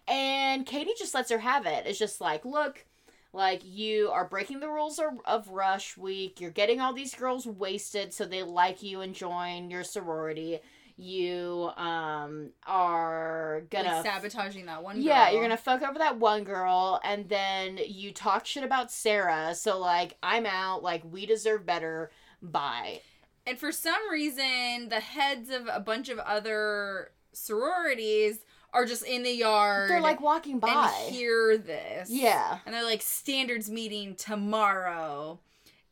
[0.07, 1.87] And Katie just lets her have it.
[1.87, 2.87] It's just like, look,
[3.33, 6.41] like, you are breaking the rules of, of Rush Week.
[6.41, 10.61] You're getting all these girls wasted so they like you and join your sorority.
[10.97, 15.01] You um are gonna like sabotaging that one.
[15.03, 19.55] yeah, you're gonna fuck over that one girl, and then you talk shit about Sarah.
[19.55, 20.83] So like, I'm out.
[20.83, 22.11] Like, we deserve better.
[22.41, 23.01] Bye.
[23.47, 28.39] And for some reason, the heads of a bunch of other sororities
[28.73, 29.91] are just in the yard.
[29.91, 30.69] They're like walking by.
[31.05, 32.09] and hear this.
[32.11, 32.59] Yeah.
[32.67, 35.41] And they're like standards meeting tomorrow.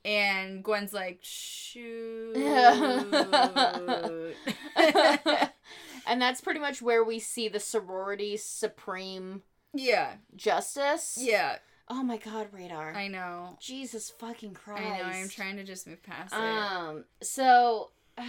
[0.05, 2.37] And Gwen's like, shoot.
[6.05, 10.15] And that's pretty much where we see the sorority supreme Yeah.
[10.35, 11.17] justice.
[11.21, 11.59] Yeah.
[11.89, 12.93] Oh my god, radar.
[12.93, 13.57] I know.
[13.61, 14.83] Jesus fucking Christ.
[14.83, 15.05] I know.
[15.05, 16.39] I'm trying to just move past it.
[16.41, 17.91] Um, so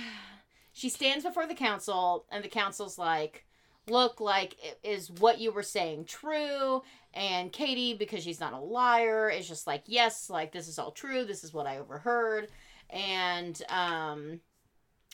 [0.73, 3.45] she stands before the council, and the council's like,
[3.88, 9.30] "Look, like, is what you were saying true?" And Katie, because she's not a liar,
[9.30, 11.26] is just like, "Yes, like this is all true.
[11.26, 12.48] This is what I overheard."
[12.89, 14.39] And um,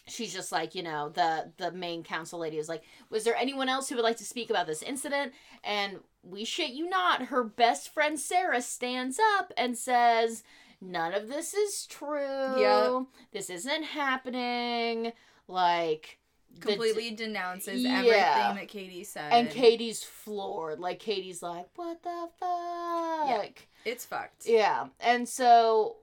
[0.08, 3.70] she's just like, you know, the the main council lady is like, "Was there anyone
[3.70, 7.44] else who would like to speak about this incident?" And we shit you not, her
[7.44, 10.44] best friend Sarah stands up and says.
[10.82, 13.08] None of this is true Yep.
[13.34, 15.12] this isn't happening
[15.46, 16.19] like
[16.60, 18.00] Completely denounces Yeah.
[18.00, 19.32] everything that Katie said.
[19.32, 24.46] and katie's floored like katie's like what the fuck It's fucked.
[24.46, 25.98] yeah and so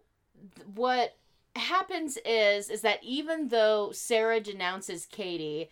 [0.57, 1.15] th- what
[1.57, 5.69] happens is is that even though sarah denounces katie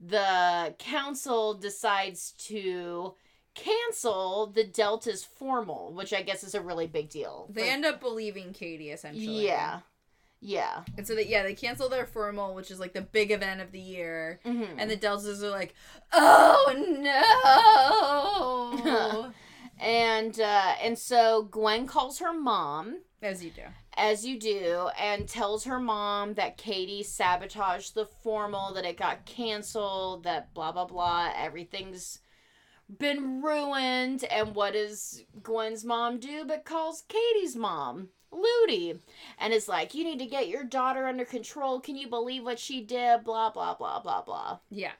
[0.00, 3.14] the council decides to
[3.54, 7.84] cancel the delta's formal which i guess is a really big deal They Like, end
[7.84, 9.46] up believing Katie essentially.
[9.46, 9.80] yeah
[10.40, 13.60] yeah And so that yeah, they cancel their formal, which is like the big event
[13.60, 14.40] of the year.
[14.44, 14.74] Mhm.
[14.78, 15.74] And the Deltas are like,
[16.12, 16.74] oh
[18.84, 19.32] no.
[19.80, 23.62] And uh, and so Gwen calls her mom, As you do.
[23.96, 29.24] as you do, and tells her mom that Katie sabotaged the formal, that it got
[29.24, 32.18] canceled, that blah blah blah, everything's
[32.98, 34.24] been ruined.
[34.24, 36.44] And what does Gwen's mom do?
[36.44, 38.08] But calls Katie's mom.
[38.30, 39.00] Ludi
[39.38, 41.80] and is like, You need to get your daughter under control.
[41.80, 43.24] Can you believe what she did?
[43.24, 44.58] Blah blah blah blah blah.
[44.70, 44.92] Yeah.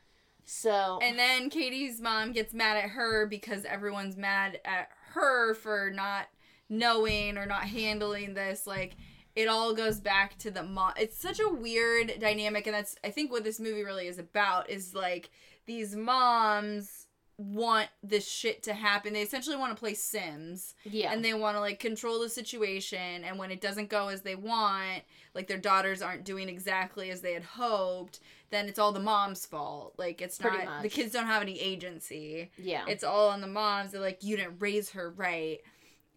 [0.45, 5.91] So And then Katie's mom gets mad at her because everyone's mad at her for
[5.95, 6.29] not
[6.69, 8.67] knowing or not handling this.
[8.67, 8.97] Like,
[9.35, 10.95] it all goes back to the mom.
[10.99, 14.69] It's such a weird dynamic, and that's, I think, what this movie really is about
[14.71, 15.31] is like
[15.67, 17.08] these moms
[17.39, 19.13] want this shit to happen.
[19.13, 21.13] They essentially want to play Sims yeah.
[21.13, 24.35] and they want to like control the situation and when it doesn't go as they
[24.35, 28.19] want like their daughters aren't doing exactly as they had hoped
[28.51, 31.61] then it's all the mom's fault like it's Pretty not the kids don't have any
[31.61, 32.85] agency yeah.
[32.89, 35.61] it's all on the moms they're like you didn't raise her right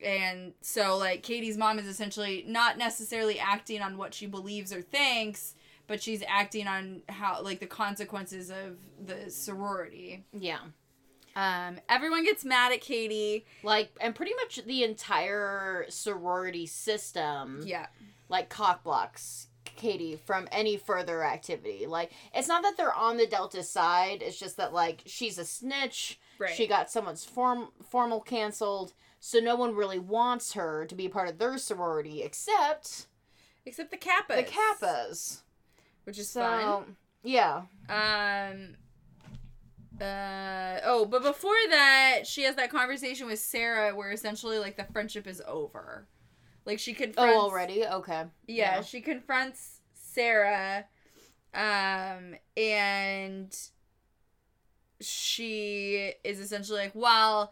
[0.04, 4.82] and so like katie's mom is essentially not necessarily acting on what she believes or
[4.82, 5.54] thinks
[5.86, 10.60] but she's acting on how like the consequences of the sorority yeah.
[11.36, 13.46] Um everyone gets mad at katie.
[13.64, 17.88] Like and pretty much the entire sorority system yeah.
[18.30, 21.86] like cock blocks katie from any further activity.
[21.88, 25.46] Like it's not that they're on the delta side it's just that like she's a
[25.46, 26.20] snitch.
[26.40, 26.54] Right.
[26.56, 31.30] She got someone's form formal canceled so no one really wants her to be part
[31.30, 33.06] of their sorority except
[33.66, 34.36] except the kappas.
[34.36, 35.42] the kappas.
[36.04, 36.96] Which is so fun.
[37.24, 37.62] yeah.
[37.88, 38.76] Um.
[40.02, 44.86] Uh oh, but before that, she has that conversation with Sarah where essentially like the
[44.92, 46.08] friendship is over.
[46.66, 47.34] Like she confronts.
[47.36, 48.82] oh already okay Yeah, Yeah.
[48.82, 50.86] she confronts Sarah,
[51.54, 53.56] um, and
[55.00, 57.52] she is essentially like, "Well,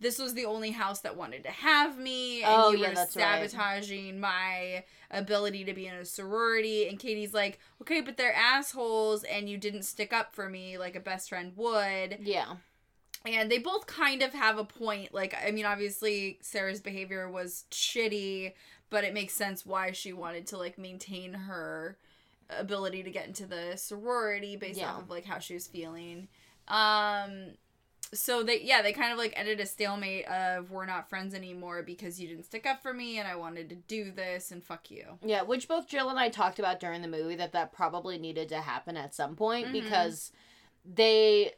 [0.00, 2.94] this was the only house that wanted to have me, and Oh, you yeah, were
[2.94, 3.50] that's right.
[3.50, 9.24] sabotaging my ability to be in a sorority." And Katie's like, "Okay, but they're assholes,
[9.24, 12.56] and you didn't stick up for me like a best friend would." yeah
[13.26, 15.12] And they both kind of have a point.
[15.12, 18.52] Like, I mean, obviously Sarah's behavior was shitty,
[18.90, 21.98] but it makes sense why she wanted to like maintain her
[22.48, 24.92] ability to get into the sorority based Yeah.
[24.92, 26.28] off of like how she was feeling.
[26.68, 27.54] Um
[28.12, 31.82] so they yeah, they kind of like ended a stalemate of we're not friends anymore
[31.82, 34.90] because you didn't stick up for me and I wanted to do this and fuck
[34.90, 35.18] you.
[35.24, 38.48] Yeah, which both Jill and I talked about during the movie that that probably needed
[38.50, 39.72] to happen at some point Mhm.
[39.72, 40.32] because
[40.84, 41.52] they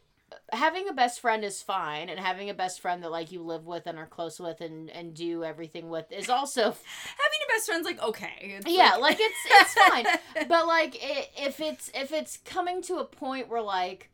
[0.53, 3.67] having a best friend is fine and having a best friend that like you live
[3.67, 7.67] with and are close with and and do everything with is also Having a best
[7.67, 8.33] friend's like okay.
[8.59, 10.07] It's yeah, like it's it's fine.
[10.49, 14.11] But like i if it's if it's coming to a point where like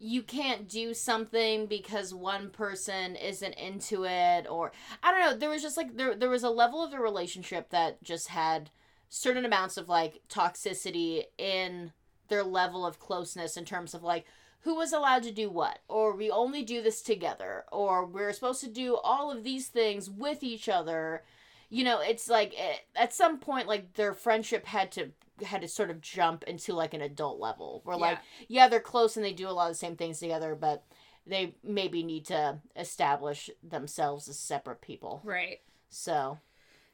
[0.00, 5.50] you can't do something because one person isn't into it or I don't know, there
[5.50, 8.70] was just like there there was a level of the relationship that just had
[9.10, 11.92] certain amounts of like toxicity in
[12.28, 14.24] their level of closeness in terms of like
[14.62, 15.80] who was allowed to do what?
[15.88, 17.64] Or we only do this together.
[17.72, 21.24] Or we're supposed to do all of these things with each other.
[21.68, 25.10] You know it's like eh, at some point like their friendship had to
[25.42, 29.16] had to sort of jump into like an adult level where like yeah they're close
[29.16, 30.84] and they do a lot of the same things together but
[31.26, 35.60] they maybe need to establish themselves as separate people right.
[35.88, 36.38] so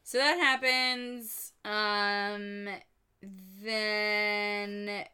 [0.03, 1.53] So that happens.
[1.65, 2.69] Um
[3.63, 5.05] then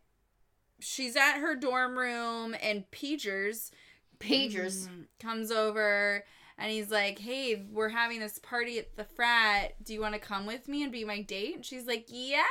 [0.81, 3.71] she's at her dorm room and Pagers
[4.19, 4.89] Pagers.
[4.89, 6.25] mm, comes over
[6.59, 9.75] and he's like, "Hey, we're having this party at the frat.
[9.85, 12.43] Do you want to come with me and be my date?" And she's like, "Yeah."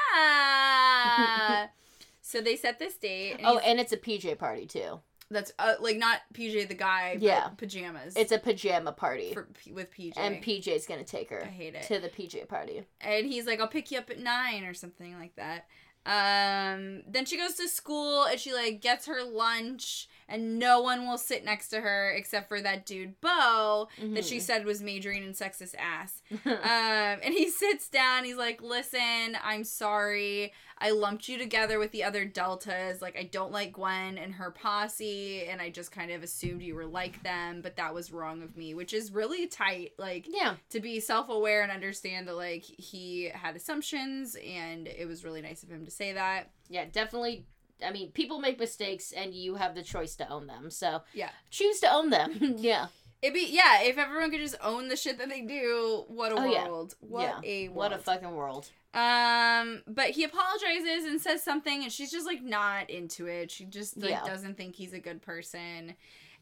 [2.21, 3.33] so they set this date.
[3.37, 4.99] And Oh, and it's a PJ party too.
[5.29, 7.47] that's uh, like not PJ the guy, but Yeah.
[7.49, 8.15] pajamas.
[8.17, 9.33] It's a pajama party.
[9.33, 10.13] for, with PJ.
[10.17, 11.83] and PJ's gonna take her I hate it.
[11.83, 12.83] to the PJ party.
[12.99, 15.67] and he's like, "I'll pick you up at nine or something like that."
[16.05, 21.07] Um, then she goes to school and she like gets her lunch, and no one
[21.07, 24.41] will sit next to her except for that dude Bo that she Mhm.
[24.41, 26.21] said was majoring in sexist ass.
[26.45, 28.23] um, and he sits down.
[28.23, 30.53] He's like, "Listen, I'm sorry.
[30.81, 33.01] I lumped you together with the other deltas.
[33.01, 36.73] Like, I don't like Gwen and her posse, and I just kind of assumed you
[36.75, 39.93] were like them, but that was wrong of me, which is really tight.
[39.97, 40.55] Like, yeah.
[40.71, 45.61] to be self-aware and understand that like he had assumptions, and it was really nice
[45.63, 46.49] of him to say that.
[46.69, 47.45] Yeah, definitely.
[47.85, 50.69] I mean, people make mistakes, and you have the choice to own them.
[50.71, 51.29] So Yeah.
[51.49, 52.55] choose to own them.
[52.57, 52.87] yeah,
[53.21, 56.35] It'd be yeah, if everyone could just own the shit that they do, what a
[56.39, 56.67] Oh, yeah.
[56.67, 56.95] world.
[57.01, 57.39] What yeah.
[57.43, 57.75] a world.
[57.77, 58.69] What a fucking world.
[58.93, 63.49] Um, but he apologizes and says something, and she's just like not into it.
[63.51, 64.25] She just like Yeah.
[64.25, 65.95] doesn't think he's a good person.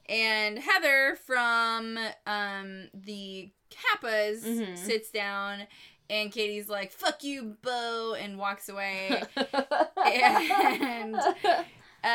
[0.07, 4.75] And Heather from um the Kappas Mhm.
[4.77, 5.67] sits down,
[6.09, 9.21] and Katie's like "fuck you, Bo," and walks away.
[10.05, 11.15] And-
[12.01, 12.07] uh,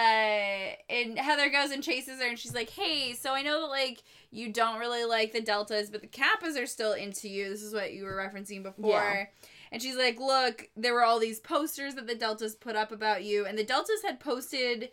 [0.89, 4.03] and Heather goes and chases her, and she's like, "Hey, so I know that like
[4.31, 7.51] you don't really like the deltas, but the kappas are still into you.
[7.51, 9.27] This is what you were referencing before." Yeah.
[9.73, 13.25] And she's like, "Look, there were all these posters that the deltas put up about
[13.25, 14.91] you, and the deltas had posted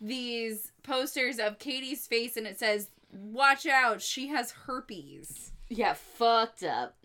[0.00, 5.52] these posters of Katie's face, and it says." Watch out, she has herpes.
[5.68, 6.96] yeah, fucked up.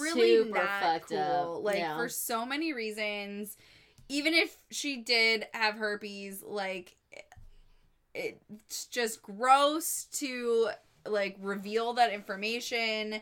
[0.00, 1.18] Really Super not fucked cool.
[1.58, 1.62] up.
[1.62, 1.94] Like yeah.
[1.94, 3.56] for so many reasons.
[4.08, 6.96] Even if she did have herpes, like
[8.14, 10.70] it's just gross to
[11.06, 13.20] like reveal that information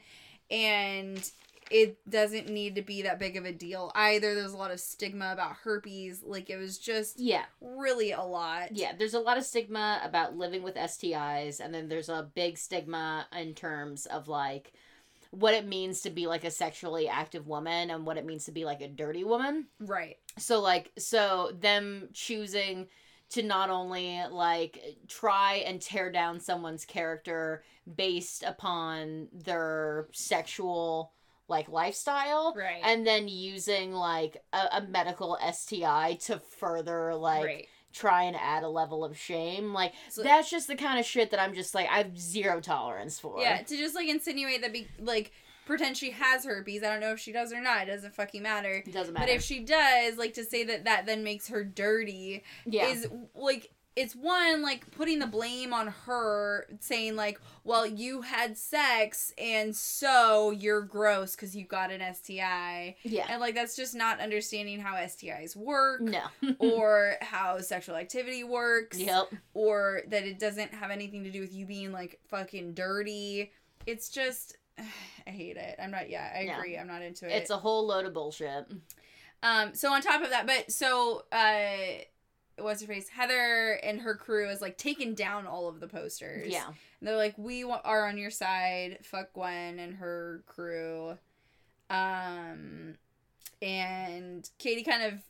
[0.50, 1.30] and
[1.70, 4.34] it doesn't need to be that big of a deal either.
[4.34, 6.22] There's a lot of stigma about herpes.
[6.24, 7.44] Like it was just yeah.
[7.60, 8.74] really a lot.
[8.76, 12.58] Yeah, there's a lot of stigma about living with STIs, and then there's a big
[12.58, 14.72] stigma in terms of like
[15.30, 18.52] what it means to be like a sexually active woman and what it means to
[18.52, 19.66] be like a dirty woman.
[19.80, 20.16] Right.
[20.38, 22.86] So like so them choosing
[23.30, 27.64] to not only like try and tear down someone's character
[27.96, 31.12] based upon their sexual
[31.48, 32.80] like lifestyle Right.
[32.82, 37.66] and then using like a, a medical STI to further like right.
[37.92, 39.72] try and add a level of shame.
[39.72, 42.60] Like So- that's just the kind of shit that I'm just like I have zero
[42.60, 43.40] tolerance for.
[43.40, 45.32] Yeah, to just like insinuate that be like
[45.66, 46.82] pretend she has herpes.
[46.82, 47.82] I don't know if she does or not.
[47.82, 48.82] It doesn't fucking matter.
[48.86, 49.26] It doesn't matter.
[49.26, 52.86] But if she does, like to say that that then makes her dirty yeah.
[52.86, 58.56] is like it's one like putting the blame on her saying like well you had
[58.56, 63.26] sex and so you're gross because you got an sti yeah.
[63.30, 66.22] and like that's just not understanding how stis work No.
[66.58, 69.32] or how sexual activity works yep.
[69.54, 73.50] or that it doesn't have anything to do with you being like fucking dirty.
[73.86, 74.58] It's just
[75.26, 75.76] I hate it.
[75.82, 76.58] I'm not yeah, I No.
[76.58, 76.76] agree.
[76.76, 77.32] I'm not into it.
[77.32, 78.66] It's a whole load of bullshit.
[79.42, 82.02] um so on top of that, but so uh
[82.58, 83.08] what's her face?
[83.08, 86.48] Heather and her crew is like taking down all of the posters.
[86.48, 86.66] Yeah.
[86.66, 88.98] And they're like we are on your side.
[89.02, 91.18] Fuck Gwen and her crew.
[91.90, 92.94] Um
[93.62, 95.20] and Katie kind of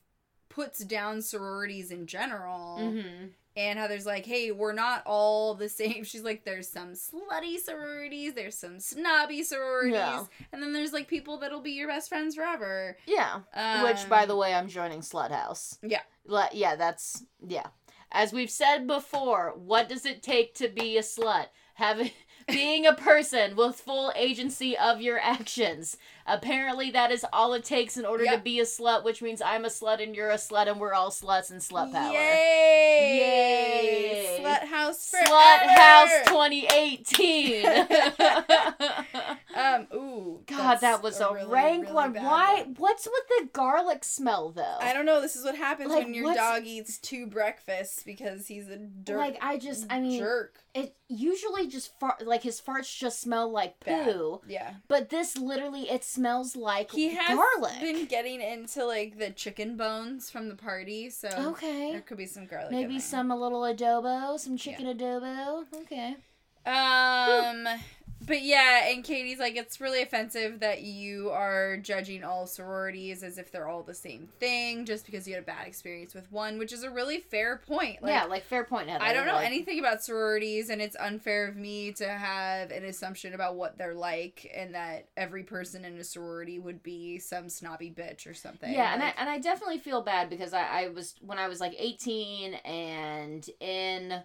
[0.48, 2.78] puts down sororities in general.
[2.80, 3.26] Mm-hmm.
[3.56, 6.04] And Heather's like, hey, we're not all the same.
[6.04, 10.24] She's like, there's some slutty sororities, there's some snobby sororities, Yeah.
[10.52, 12.96] and then there's like people that'll be your best friends forever.
[13.06, 13.40] Yeah.
[13.54, 15.78] Um, Which, by the way, I'm joining Slut House.
[15.82, 16.02] Yeah.
[16.26, 17.68] Le- yeah, that's yeah.
[18.12, 21.46] As we've said before, what does it take to be a slut?
[21.74, 22.10] Having
[22.48, 25.96] being a person with full agency of your actions.
[26.28, 29.64] Apparently, that is all it takes in order to be a slut, which means I'm
[29.64, 32.12] a slut and you're a slut, and we're all sluts and slut power.
[32.12, 33.18] Yay!
[33.20, 34.40] Yay!
[34.42, 35.26] Slut house forever!
[35.32, 37.66] Slut House 2018.
[39.56, 40.40] Um, ooh.
[40.46, 42.12] God, that was a, really, rank really one.
[42.14, 42.62] Why?
[42.66, 42.74] one.
[42.76, 44.76] What's with the garlic smell though?
[44.82, 45.22] I don't know.
[45.22, 48.76] This is what happens Like, when your what's- dog eats two breakfasts because he's a
[48.76, 50.58] dirt like I just, I mean, jerk.
[50.74, 54.12] it usually just fart like his farts just smell like Bad.
[54.12, 54.42] poo.
[54.46, 54.74] Yeah.
[54.88, 57.80] But this literally, it smells like He has garlic.
[57.80, 61.92] been getting into like the chicken bones from the party, so okay.
[61.92, 62.72] there could be some garlic.
[62.72, 65.64] Maybe some a little adobo, some chicken adobo.
[65.82, 66.16] Okay.
[66.66, 67.68] Um,
[68.24, 73.38] but yeah, and Katie's like, it's really offensive that you are judging all sororities as
[73.38, 76.58] if they're all the same thing just because you had a bad experience with one,
[76.58, 77.98] which is a really fair point.
[78.04, 78.88] yeah, like fair point.
[78.88, 79.04] Heather.
[79.04, 82.84] I don't know Like, anything about sororities, and it's unfair of me to have an
[82.84, 87.48] assumption about what they're like, and that every person in a sorority would be some
[87.48, 88.72] snobby bitch or something.
[88.72, 91.60] Yeah, and I and I definitely feel bad because I, I was when I was
[91.60, 94.22] like eighteen and in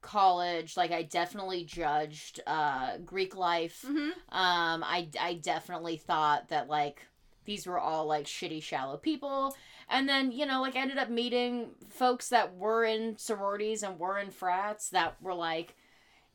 [0.00, 3.84] college, like I definitely judged uh Greek life.
[3.86, 4.10] Mhm.
[4.30, 7.06] Um, I I definitely thought that like
[7.44, 9.56] these were all like shitty, shallow people.
[9.88, 13.98] And then, you know, like I ended up meeting folks that were in sororities and
[13.98, 15.74] were in frats that were like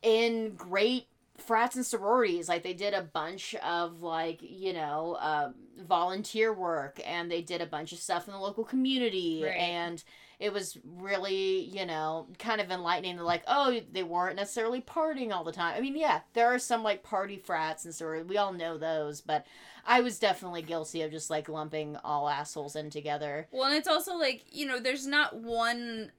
[0.02, 1.06] in great
[1.38, 2.48] frats and sororities.
[2.48, 5.54] Like they did a bunch of like, you know, um,
[5.86, 9.42] volunteer work and they did a bunch of stuff in the local community.
[9.42, 9.56] Right.
[9.56, 10.04] And
[10.38, 15.44] it was really, you know, kind of enlightening like, oh, they weren't necessarily partying all
[15.44, 15.74] the time.
[15.76, 18.28] I mean, yeah, there are some like party frats and sororities.
[18.28, 19.46] We all know those, but
[19.86, 23.48] I was definitely guilty of just like lumping all assholes in together.
[23.50, 26.12] Well, and it's also like, you know, there's not one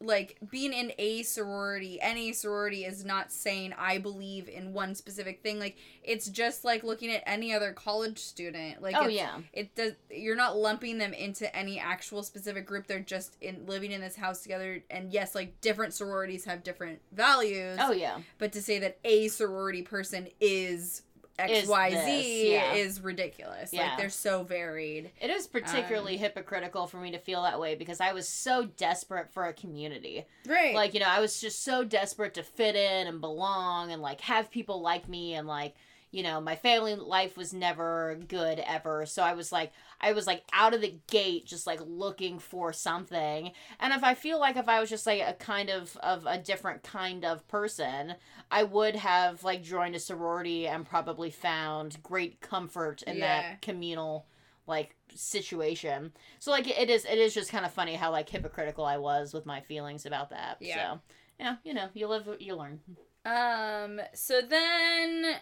[0.00, 5.42] like being in a sorority, any sorority is not saying I believe in one specific
[5.42, 5.58] thing.
[5.58, 8.82] Like it's just like looking at any other college student.
[8.82, 9.38] Like oh yeah.
[9.52, 12.86] it does you're not lumping them into any actual specific group.
[12.86, 17.00] They're just in living in this house together and yes, like different sororities have different
[17.12, 17.78] values.
[17.80, 18.18] Oh yeah.
[18.38, 21.02] But to say that a sorority person is Is
[21.38, 22.74] XYZ this, yeah.
[22.74, 23.72] is ridiculous.
[23.72, 23.88] Yeah.
[23.88, 25.10] Like they're so varied.
[25.20, 28.66] It is particularly um, hypocritical for me to feel that way because I was so
[28.76, 30.26] desperate for a community.
[30.46, 30.74] Right.
[30.74, 34.20] Like, you know, I was just so desperate to fit in and belong and like
[34.22, 35.74] have people like me and like,
[36.14, 39.04] you know, my family life was never good ever.
[39.04, 42.72] So I was like I was like out of the gate just like looking for
[42.72, 43.50] something.
[43.80, 46.38] And if I feel like if I was just like a kind of of a
[46.38, 48.14] different kind of person,
[48.48, 53.42] I would have like joined a sorority and probably found great comfort in Yeah.
[53.42, 54.26] that communal
[54.68, 56.12] like situation.
[56.38, 59.34] So like it is it is just kind of funny how like hypocritical I was
[59.34, 60.58] with my feelings about that.
[60.60, 60.92] Yeah.
[60.92, 61.00] So
[61.40, 62.78] yeah, you know, you live you learn.
[63.26, 65.36] Um, so then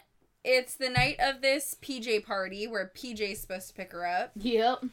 [0.44, 4.32] it's the night of this PJ party where PJ's supposed to pick her up.
[4.36, 4.84] Yep.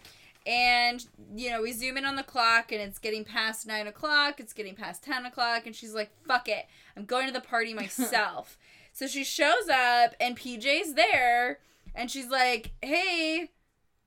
[0.45, 4.39] And, you know, we zoom in on the clock and it's getting past 9 o'clock,
[4.39, 7.74] it's getting past 10 o'clock, and she's like, fuck it, I'm going to the party
[7.76, 8.58] myself.
[8.93, 11.60] so she shows up and PJ's there
[11.93, 13.50] and she's like, hey,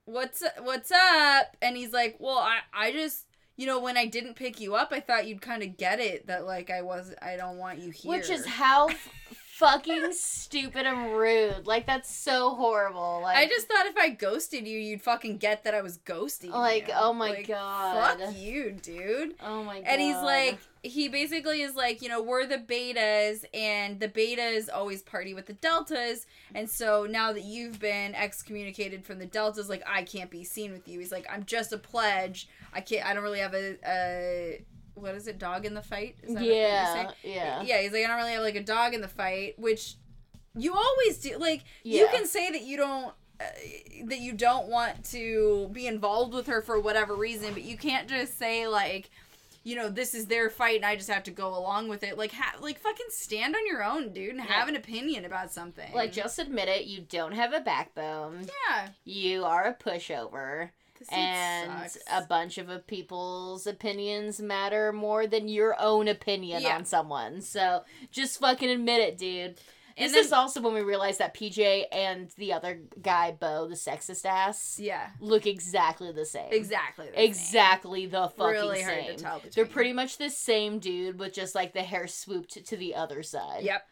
[0.05, 1.55] what's what's up?
[1.61, 3.27] And he's like, well, I, I just.
[3.55, 6.25] You know, when I didn't pick you up, I thought you'd kind of get it
[6.25, 8.09] that like I was I don't want you here.
[8.09, 8.89] Which is how
[9.63, 11.65] fucking stupid and rude.
[11.65, 13.19] Like that's so horrible.
[13.23, 16.51] Like I just thought if I ghosted you, you'd fucking get that I was ghosting
[16.51, 16.93] Like, you.
[16.97, 18.19] oh my Like, God.
[18.19, 19.35] Fuck you, dude.
[19.41, 19.87] Oh my god.
[19.87, 24.67] And he's like, he basically is like, you know, we're the betas, and the betas
[24.73, 29.69] always party with the deltas, and so now that you've been excommunicated from the deltas,
[29.69, 30.99] like I can't be seen with you.
[30.99, 32.49] He's like, I'm just a pledge.
[32.73, 33.05] I can't.
[33.05, 33.77] I don't really have a.
[33.87, 34.65] a
[34.95, 35.39] what is it?
[35.39, 36.15] Dog in the fight?
[36.23, 37.61] Is that Yeah, yeah.
[37.63, 39.95] Yeah, he's like, I don't really have like a dog in the fight, which
[40.55, 41.37] you always do.
[41.37, 43.13] Like, you can say that you don't.
[43.39, 43.45] Uh,
[44.05, 48.07] that you don't want to be involved with her for whatever reason, but you can't
[48.07, 49.09] just say like,
[49.63, 52.15] you know, this is their fight and I just have to go along with it.
[52.15, 55.91] Like, ha- like fucking stand on your own, dude, and have an opinion about something.
[55.95, 58.47] Like just admit it, you don't have a backbone.
[58.69, 60.69] yeah, You are a pushover.
[61.11, 61.97] And sucks.
[62.11, 66.75] a bunch of people's opinions matter more than your own opinion Yeah.
[66.77, 67.41] on someone.
[67.41, 69.59] So just fucking admit it, dude.
[69.95, 73.67] And this then- is also when we realized that PJ and the other guy, Bo,
[73.67, 76.51] the sexist ass, yeah, look exactly the same.
[76.51, 77.25] exactly, the same.
[77.25, 79.17] Exactly the fucking Really same.
[79.53, 83.21] They're pretty much the same dude with just like the hair swooped to the other
[83.21, 83.63] side.
[83.65, 83.87] Yep.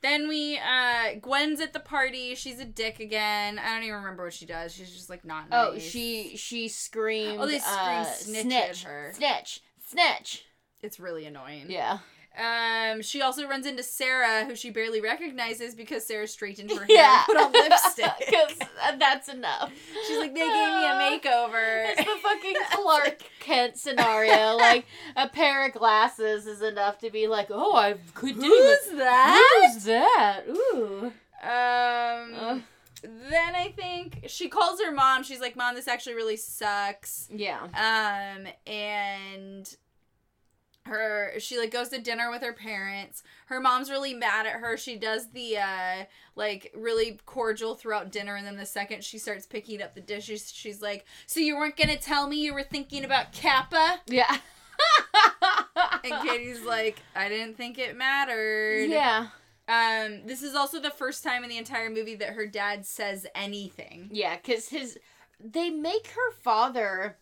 [0.00, 2.34] Then we, uh, Gwen's at the party.
[2.36, 3.58] She's a dick again.
[3.58, 4.72] I don't even remember what she does.
[4.72, 5.58] She's just like not nice.
[5.60, 7.40] Oh, she she screamed.
[7.40, 9.12] Oh, they scream uh, snitch snitch, at her.
[9.14, 10.44] snitch, snitch.
[10.82, 11.66] It's really annoying.
[11.68, 11.98] Yeah.
[12.38, 16.86] Um, she also runs into Sarah, who she barely recognizes because Sarah straightened her hair
[16.88, 17.16] Yeah.
[17.16, 18.12] and put on lipstick.
[18.28, 19.72] Because that's enough.
[20.06, 21.86] She's like, they gave me a makeover.
[21.90, 24.56] It's the fucking Clark Kent scenario.
[24.56, 24.86] Like
[25.16, 29.70] a pair of glasses is enough to be like, oh, I could do Who's that?
[29.74, 30.42] Who's that?
[30.48, 31.12] Ooh.
[31.42, 32.34] Um.
[32.40, 32.62] Ugh.
[33.02, 35.22] Then I think she calls her mom.
[35.22, 37.60] She's like, "Mom, this actually really sucks." Yeah.
[37.62, 39.76] Um, and
[40.88, 43.22] her she like goes to dinner with her parents.
[43.46, 44.76] Her mom's really mad at her.
[44.76, 46.04] She does the uh
[46.36, 50.52] like really cordial throughout dinner and then the second she starts picking up the dishes,
[50.52, 54.38] she's like, "So you weren't going to tell me you were thinking about Kappa?" Yeah.
[56.04, 59.28] And Katie's like, "I didn't think it mattered." yeah.
[59.68, 63.26] Um, this is also the first time in the entire movie that her dad says
[63.34, 64.08] anything.
[64.10, 64.98] Yeah, because his
[65.38, 67.18] they make her father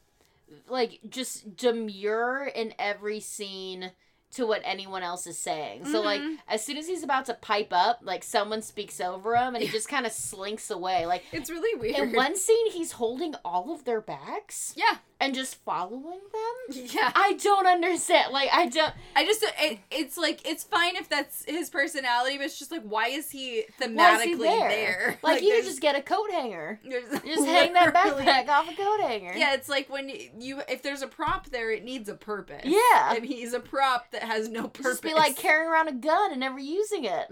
[0.68, 3.92] like just demure in every scene
[4.32, 5.84] to what anyone else is saying.
[5.86, 6.36] So like Mhm.
[6.48, 9.70] as soon as he's about to pipe up, like someone speaks over him and he
[9.70, 11.06] just kind of slinks away.
[11.06, 11.96] Like It's really weird.
[12.10, 16.84] in one scene he's holding all of their bags yeah, and just following them.
[16.94, 17.10] yeah.
[17.14, 18.32] I don't understand.
[18.32, 22.46] Like I don't I just it, it's like it's fine if that's his personality, but
[22.46, 24.68] it's just like why is he thematically is he there?
[24.68, 25.18] there?
[25.22, 26.80] Like, you could just get a coat hanger.
[27.26, 29.32] Just hang that backpack off a coat hanger.
[29.36, 32.64] Yeah, it's like when you, you if there's a prop there, it needs a purpose.
[32.64, 33.14] Yeah.
[33.14, 34.92] and he's a prop that has no purpose.
[34.92, 37.28] Just be like carrying around a gun and never using it.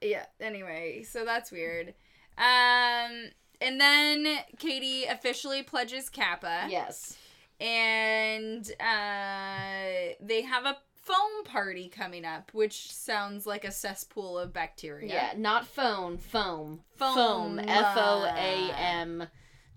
[0.00, 0.26] yeah.
[0.40, 1.94] Anyway, so that's weird.
[2.38, 3.30] Um,
[3.60, 4.26] and then
[4.58, 6.66] Katie officially pledges Kappa.
[6.68, 7.16] Yes.
[7.62, 14.52] And uh, they have a foam party coming up, which sounds like a cesspool of
[14.52, 15.12] bacteria.
[15.12, 16.80] Yeah, not phone, foam.
[16.96, 17.14] Foam.
[17.14, 17.58] Foam.
[17.60, 19.28] F O A M.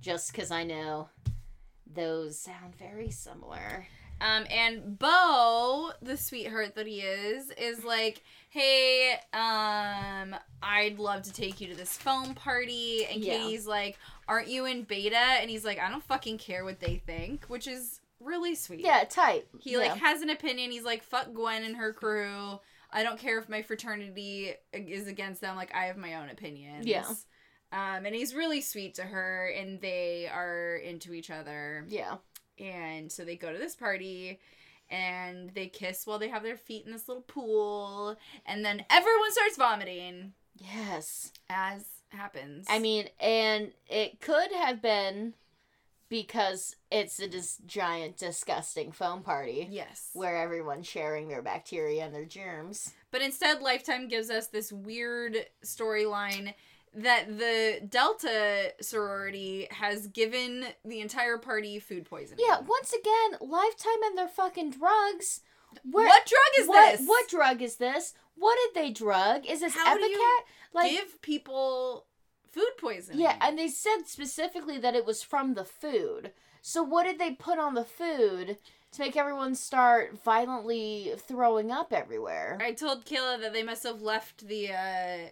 [0.02, 1.10] Just because I know
[1.92, 3.88] those sound very similar.
[4.22, 11.34] Um, and Bo, the sweetheart that he is, is like, "Hey, um, I'd love to
[11.34, 13.38] take you to this foam party." And Yeah.
[13.38, 13.98] Katie's like,
[14.28, 17.68] "Aren't you in beta?" And he's like, "I don't fucking care what they think," which
[17.68, 18.82] is really sweet.
[18.82, 19.48] Yeah, tight.
[19.60, 19.80] He yeah.
[19.80, 20.72] like has an opinion.
[20.72, 22.60] He's like, "Fuck Gwen and her crew."
[22.92, 25.58] I don't care if my fraternity is against them.
[25.58, 26.86] Like I have my own opinions.
[26.86, 27.06] Yeah.
[27.74, 31.86] Um, and he's really sweet to her, and they are into each other.
[31.90, 32.18] Yeah.
[32.60, 34.40] And so they go to this party,
[34.90, 39.32] and they kiss while they have their feet in this little pool, and then everyone
[39.32, 41.32] starts vomiting, Yes.
[41.50, 42.66] as happens.
[42.70, 45.34] I mean, and it could have been
[46.08, 50.12] because it's a dis- giant, disgusting foam party yes.
[50.14, 52.94] where everyone's sharing their bacteria and their germs.
[53.12, 55.36] But instead, Lifetime gives us this weird
[55.66, 56.54] storyline
[56.96, 62.46] that the Delta sorority has given the entire party food poisoning.
[62.48, 65.42] Yeah, once again, Lifetime and their fucking drugs.
[65.84, 67.08] Where, what drug is what, this?
[67.08, 68.14] What drug is this?
[68.36, 69.46] What did they drug?
[69.46, 70.46] Is this How Ipecac?
[70.74, 72.06] like, give people
[72.52, 73.22] food poisoning?
[73.22, 76.32] yeah, and they said specifically that it was from the food.
[76.62, 78.58] So what did they put on the food
[78.94, 82.58] to make everyone start violently throwing up everywhere?
[82.62, 85.30] I told Kayla that they must have left the uh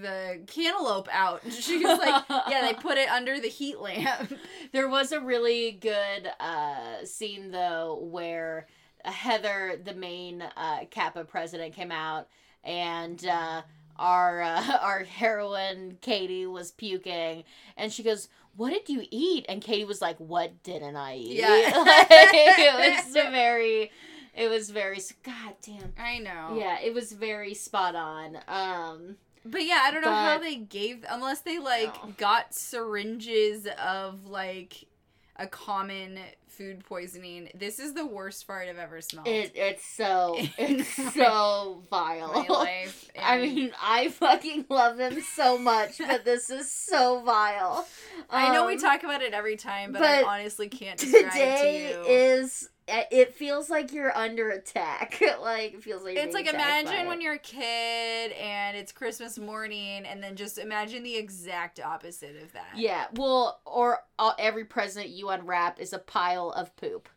[0.00, 1.42] the cantaloupe out.
[1.50, 4.32] She was like, "Yeah, they put it under the heat lamp."
[4.72, 8.66] There was a really good uh, scene though where
[9.04, 12.26] Heather, the main uh, Kappa president, came out
[12.64, 13.62] and uh,
[13.96, 17.44] our uh, our heroine Katie was puking,
[17.76, 21.36] and she goes, "What did you eat?" And Katie was like, "What didn't I eat?"
[21.36, 21.72] Yeah.
[21.76, 23.90] Like, it was very,
[24.34, 25.00] it was very.
[25.22, 25.92] God damn.
[25.98, 26.56] I know.
[26.58, 28.38] Yeah, it was very spot on.
[28.48, 32.14] Um, But yeah, I don't know how they gave unless they like No.
[32.16, 34.86] got syringes of like
[35.36, 36.18] a common
[36.48, 37.48] food poisoning.
[37.54, 39.26] This is the worst fart I've ever smelled.
[39.26, 42.32] it it's so it's so vile.
[42.32, 43.10] my life.
[43.20, 47.86] I mean, I fucking love them so much, but this is so vile.
[48.30, 51.92] I know we Um, talk about it every time, but, I honestly can't describe Today
[52.02, 52.14] to you.
[52.14, 52.68] is.
[52.86, 55.20] It feels like you're under attack.
[55.40, 57.24] like it feels like you're it's like imagine when it.
[57.24, 62.52] you're a kid and it's Christmas morning, and then just imagine the exact opposite of
[62.52, 62.72] that.
[62.76, 67.08] Yeah, well, or uh, every present you unwrap is a pile of poop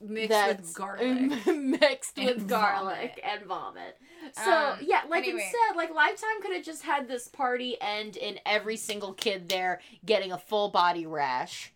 [0.00, 1.46] mixed that's with garlic.
[1.46, 3.20] mixed And with garlic vomit.
[3.24, 3.98] and vomit.
[4.32, 5.42] So Um, yeah, like anyway.
[5.42, 9.80] instead, like Lifetime could have just had this party end in every single kid there
[10.06, 11.72] getting a full body rash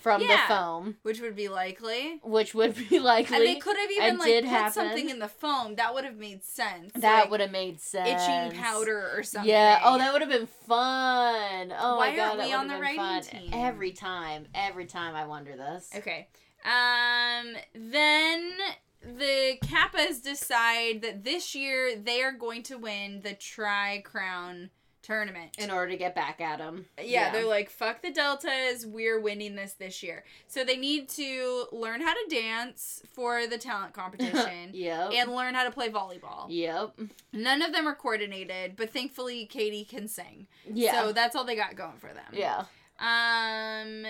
[0.00, 0.46] from the Yeah.
[0.48, 2.20] foam, which would be likely.
[2.22, 3.36] which would be likely.
[3.36, 4.72] And they could have even like put happen.
[4.72, 6.92] something in the foam that would have made sense.
[6.94, 8.08] that like would have made sense.
[8.22, 9.50] itching powder or something.
[9.50, 9.80] Yeah.
[9.84, 11.72] Oh, that would have been fun.
[11.78, 13.22] Oh Why my god, that on have the been fun.
[13.22, 13.50] team?
[13.52, 15.90] Every time, every time I wonder this.
[15.96, 16.28] Okay.
[16.64, 17.56] Um.
[17.74, 18.52] Then
[19.00, 24.70] the Kappas decide that this year they are going to win the Tri Crown
[25.08, 25.56] tournament.
[25.58, 26.84] In order to get back at him.
[27.02, 30.22] yeah, they're like, fuck the Deltas, we're winning this this year.
[30.46, 35.10] So they need to learn how to dance for the talent competition yep.
[35.14, 36.46] and learn how to play volleyball.
[36.48, 37.00] Yep.
[37.32, 40.46] None of them are coordinated, but thankfully Katie can sing.
[40.70, 41.00] Yeah.
[41.00, 42.32] So that's all they got going for them.
[42.32, 42.64] yeah.
[43.00, 44.04] Um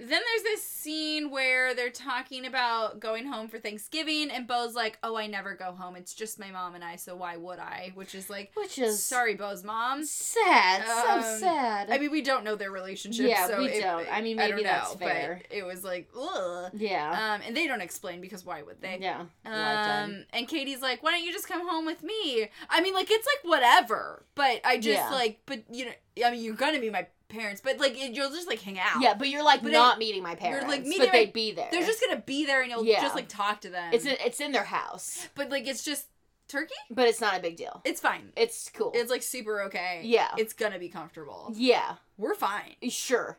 [0.00, 4.98] then there's this scene where they're talking about going home for Thanksgiving, and Bo's like,
[5.02, 5.94] "Oh, I never go home.
[5.96, 6.96] It's just my mom and I.
[6.96, 10.04] So why would I?" Which is like, Which is sorry, Bo's mom.
[10.04, 10.80] sad.
[10.88, 11.90] Um, so sad.
[11.90, 13.28] I mean, we don't know their relationship.
[13.28, 14.06] Yeah, so we it- don't.
[14.10, 15.42] I mean, I maybe don't that's know, fair.
[15.48, 16.70] But it was like, ugh.
[16.74, 17.34] yeah.
[17.34, 18.98] Um, and they don't explain because why would they?
[19.00, 19.24] yeah.
[19.44, 22.48] Um, and Katie's like, why don't you just come home with me?
[22.68, 25.10] I mean, like, it's like whatever, but I just Yeah.
[25.10, 25.92] like, but you know,
[26.24, 29.00] I mean, you're gonna be my parents, but like, it, you'll just like hang out.
[29.00, 30.68] Yeah, but you're like But not meeting my parents.
[30.68, 31.68] like, meeting but they'd be there.
[31.72, 33.00] They're just gonna be there and you'll Yeah.
[33.00, 33.92] just like talk to them.
[33.94, 36.06] it's in, it's in their house, but like, it's just
[36.48, 36.74] turkey.
[36.90, 37.80] but it's not a big deal.
[37.84, 38.32] It's fine.
[38.36, 38.92] It's cool.
[38.94, 40.02] It's like super okay.
[40.04, 40.28] Yeah.
[40.36, 41.52] It's gonna be comfortable.
[41.56, 42.74] yeah, We're fine.
[42.88, 43.38] sure.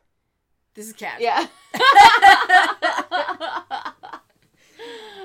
[0.73, 1.19] This is cat.
[1.19, 1.47] Yeah.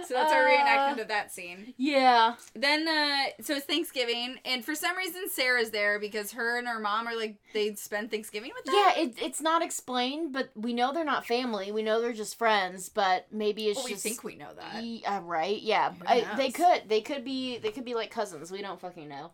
[0.07, 1.75] So that's our Uh, reenactment of that scene.
[1.77, 2.37] Yeah.
[2.55, 6.79] Then, uh, so it's Thanksgiving, and for some reason Sarah's there because her and her
[6.79, 8.75] mom are like they spend Thanksgiving with them.
[8.77, 11.73] Yeah, it, it's not explained, but we know they're not family.
[11.73, 14.85] We know they're just friends, but maybe it's Well, we just think we know that.
[14.85, 15.61] Ye- uh, right?
[15.61, 16.83] Yeah, I, they could.
[16.89, 17.59] They could be.
[17.59, 18.53] They could be like cousins.
[18.53, 19.33] We don't fucking know.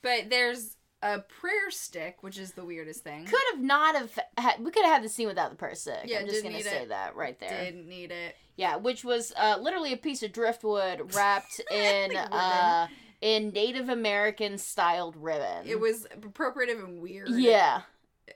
[0.00, 3.24] But there's a prayer stick, which is the weirdest thing.
[3.24, 4.18] Could have not have.
[4.36, 6.00] Had, we could have had the scene without the prayer stick.
[6.04, 6.88] Yeah, I'm just gonna say it.
[6.88, 7.64] that right there.
[7.64, 8.34] Didn't need it.
[8.56, 12.88] Yeah, which was uh, literally a piece of driftwood wrapped in uh,
[13.20, 15.66] in Native American styled ribbon.
[15.66, 17.28] It was appropriative and weird.
[17.30, 17.82] yeah,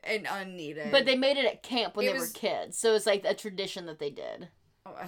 [0.05, 0.93] And unneeded.
[0.93, 3.25] but they made it at camp when It they was- were kids, so it's like
[3.25, 4.49] a tradition that they did.
[4.87, 5.07] Oh, uh,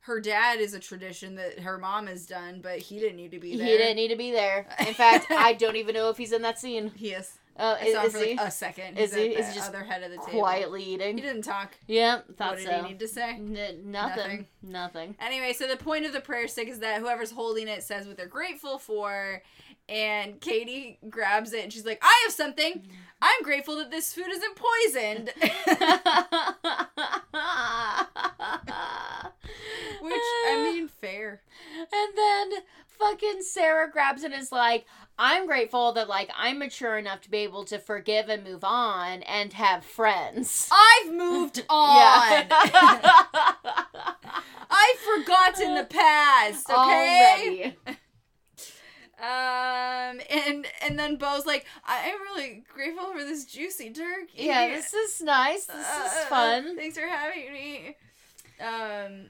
[0.00, 3.38] her dad is a tradition that her mom has done, but he didn't need to
[3.38, 3.66] be there.
[3.66, 4.66] He didn't need to be there.
[4.86, 6.90] In fact, I don't even know if he's in that scene.
[6.96, 7.32] He is.
[7.58, 8.98] Uh, I is, saw him is for he a second.
[8.98, 9.28] Is He's he?
[9.32, 10.40] Is the he just other head of the table.
[10.40, 11.16] quietly eating?
[11.18, 11.74] He didn't talk.
[11.86, 13.32] Yeah, thought what did he need to say?
[13.34, 13.90] N- nothing.
[13.90, 14.46] Nothing.
[14.62, 15.16] Nothing.
[15.20, 18.16] Anyway, so the point of the prayer stick is that whoever's holding it says what
[18.16, 19.42] they're grateful for,
[19.90, 22.88] and Katie grabs it and she's like, "I have something.
[23.20, 25.34] I'm grateful that this food isn't poisoned."
[30.10, 31.42] Which I mean, fair.
[31.78, 32.50] And then
[32.98, 34.84] fucking Sarah grabs it and is like,
[35.18, 39.22] I'm grateful that like I'm mature enough to be able to forgive and move on
[39.22, 40.68] and have friends.
[40.72, 42.44] I've moved on.
[44.72, 46.68] I've forgotten the past.
[46.70, 46.76] Okay.
[46.76, 47.76] Already.
[49.22, 54.32] Um, and and then Bo's like, I'm really grateful for this juicy turkey.
[54.44, 55.66] Yeah, this is nice.
[55.66, 56.74] This is Uh, fun.
[56.76, 57.96] Thanks for having me.
[58.58, 59.26] Um,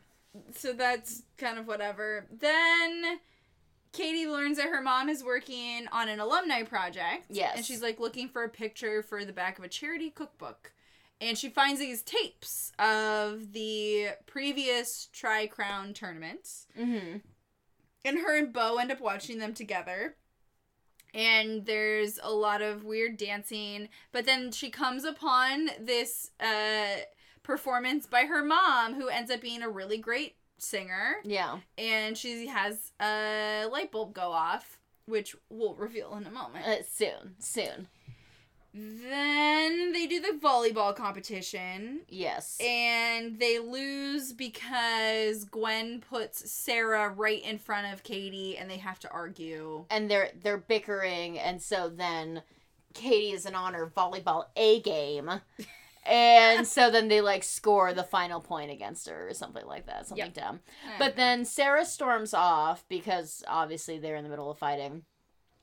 [0.54, 2.26] so that's kind of whatever.
[2.30, 3.20] Then
[3.92, 7.26] Katie learns that her mom is working on an alumni project.
[7.28, 7.56] Yes.
[7.56, 10.72] And she's like looking for a picture for the back of a charity cookbook.
[11.20, 16.66] And she finds these tapes of the previous Tri Crown tournaments.
[16.78, 17.18] Mm-hmm.
[18.04, 20.16] And her and Bo end up watching them together.
[21.12, 23.88] And there's a lot of weird dancing.
[24.12, 27.02] But then she comes upon this uh,
[27.50, 31.16] performance by her mom, who ends up being a really great singer.
[31.24, 31.58] Yeah.
[31.76, 36.64] And she has a light bulb go off, which we'll reveal in a moment.
[36.64, 37.34] Uh, soon.
[37.40, 37.88] Soon.
[38.72, 42.02] Then they do the volleyball competition.
[42.08, 42.56] Yes.
[42.60, 49.00] And they lose because Gwen puts Sarah right in front of Katie and they have
[49.00, 49.86] to argue.
[49.90, 52.42] and they're they're bickering and so then
[52.94, 55.28] Katie is an honor volleyball A game.
[56.06, 60.06] And so then they like score the final point against her or something like that,
[60.06, 60.34] something Yep.
[60.34, 60.60] dumb.
[60.98, 65.02] But then Sarah storms off because obviously they're in the middle of fighting.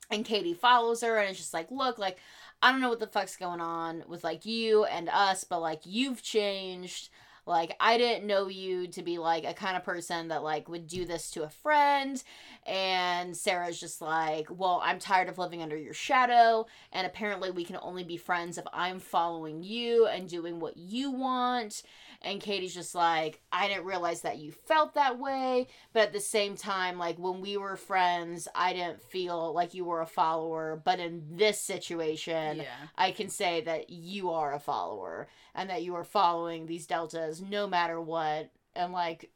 [0.10, 2.18] And Katie follows her and it's just like, look, like,
[2.62, 5.82] I don't know what the fuck's going on with like you and us, but like
[5.86, 7.10] you've changed.
[7.48, 10.88] Like I didn't know you to be like a kind of person that like would
[10.88, 12.22] do this to a friend.
[12.66, 16.68] And Sarah's just like, well, I'm tired of living under your shadow.
[16.92, 21.12] And apparently we can only be friends if I'm following you and doing what you
[21.12, 21.84] want.
[22.28, 25.68] And Katie's just like, I didn't realize that you felt that way.
[25.94, 29.86] But at the same time, like when we were friends, I didn't feel like you
[29.86, 30.82] were a follower.
[30.84, 32.66] But in this situation, yeah.
[32.98, 37.42] I can say that you are a follower and that you are following these deltas
[37.42, 38.52] no matter what.
[38.76, 39.32] And like,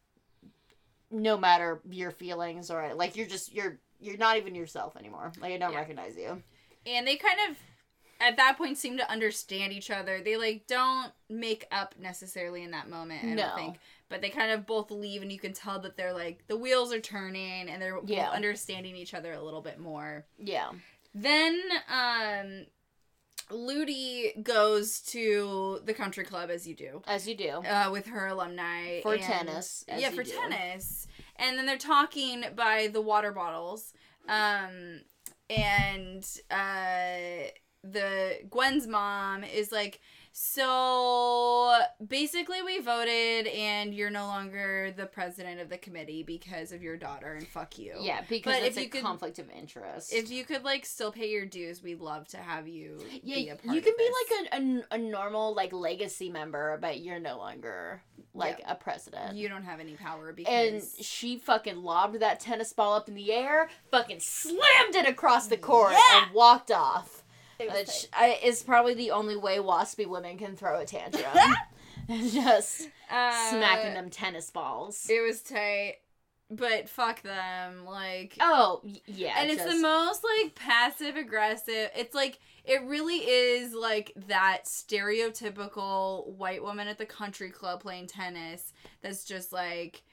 [1.10, 5.32] no matter your feelings or like you're just you're you're not even yourself anymore.
[5.40, 5.80] Like I don't Yeah.
[5.80, 6.42] recognize you.
[6.86, 7.58] And they kind of
[8.22, 10.22] at that point seem to understand each other.
[10.22, 13.36] They like don't make up necessarily in that moment, I No.
[13.44, 13.78] don't think.
[14.10, 16.94] But they kind of both leave and you can tell that they're like the wheels
[16.94, 18.30] are turning and they're Yeah.
[18.30, 20.26] understanding each other a little bit more.
[20.38, 20.72] Yeah.
[21.14, 22.66] Then um
[23.50, 27.02] Ludi goes to the country club as you do.
[27.06, 27.50] As you do.
[27.50, 30.32] uh, with her alumni For and- tennis, yeah, for do.
[30.32, 31.06] tennis,
[31.36, 33.92] and then they're talking by the water bottles,
[34.30, 35.02] um,
[35.50, 37.50] and uh,
[37.84, 40.00] the Gwen's mom is like,
[40.34, 46.82] So basically, we voted, and you're no longer the president of the committee because of
[46.82, 47.96] your daughter, and fuck you.
[48.00, 50.14] Yeah, because But it's if a you could- conflict of interest.
[50.14, 53.00] If you could like still pay your dues, we'd love to have you.
[53.24, 56.78] yeah, be a part you can be like a, a, a normal like legacy member,
[56.82, 58.02] but you're no longer
[58.34, 59.36] like a president.
[59.36, 60.54] You don't have any power because
[60.98, 65.48] and she fucking lobbed that tennis ball up in the air, fucking slammed it across
[65.48, 66.24] the court, Yeah!
[66.26, 67.21] and walked off.
[67.70, 71.24] Which I, is probably the only way waspy women can throw a tantrum.
[72.32, 75.08] Just uh, smacking them tennis balls.
[75.10, 75.96] It was tight,
[76.50, 77.86] but fuck them.
[77.86, 79.36] Like, Oh, yeah.
[79.38, 81.90] and it's the most like passive aggressive.
[81.96, 88.08] It's like it really is like that stereotypical white woman at the country club playing
[88.08, 88.74] tennis.
[89.02, 90.04] That's just like.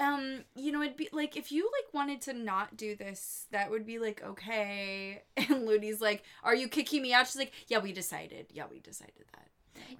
[0.00, 3.70] Um, you know, it'd be like if you like wanted to not do this, that
[3.70, 5.22] would be like okay.
[5.36, 8.46] And Ludi's like, "Are you kicking me out?" She's like, "Yeah, we decided.
[8.52, 9.48] Yeah, we decided that."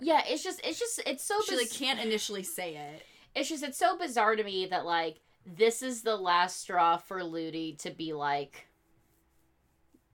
[0.01, 3.03] Yeah, it's just it's just it's so She biz- like can't initially say it.
[3.35, 7.23] it's just it's so bizarre to me that like this is the last straw for
[7.23, 8.67] Ludi to be like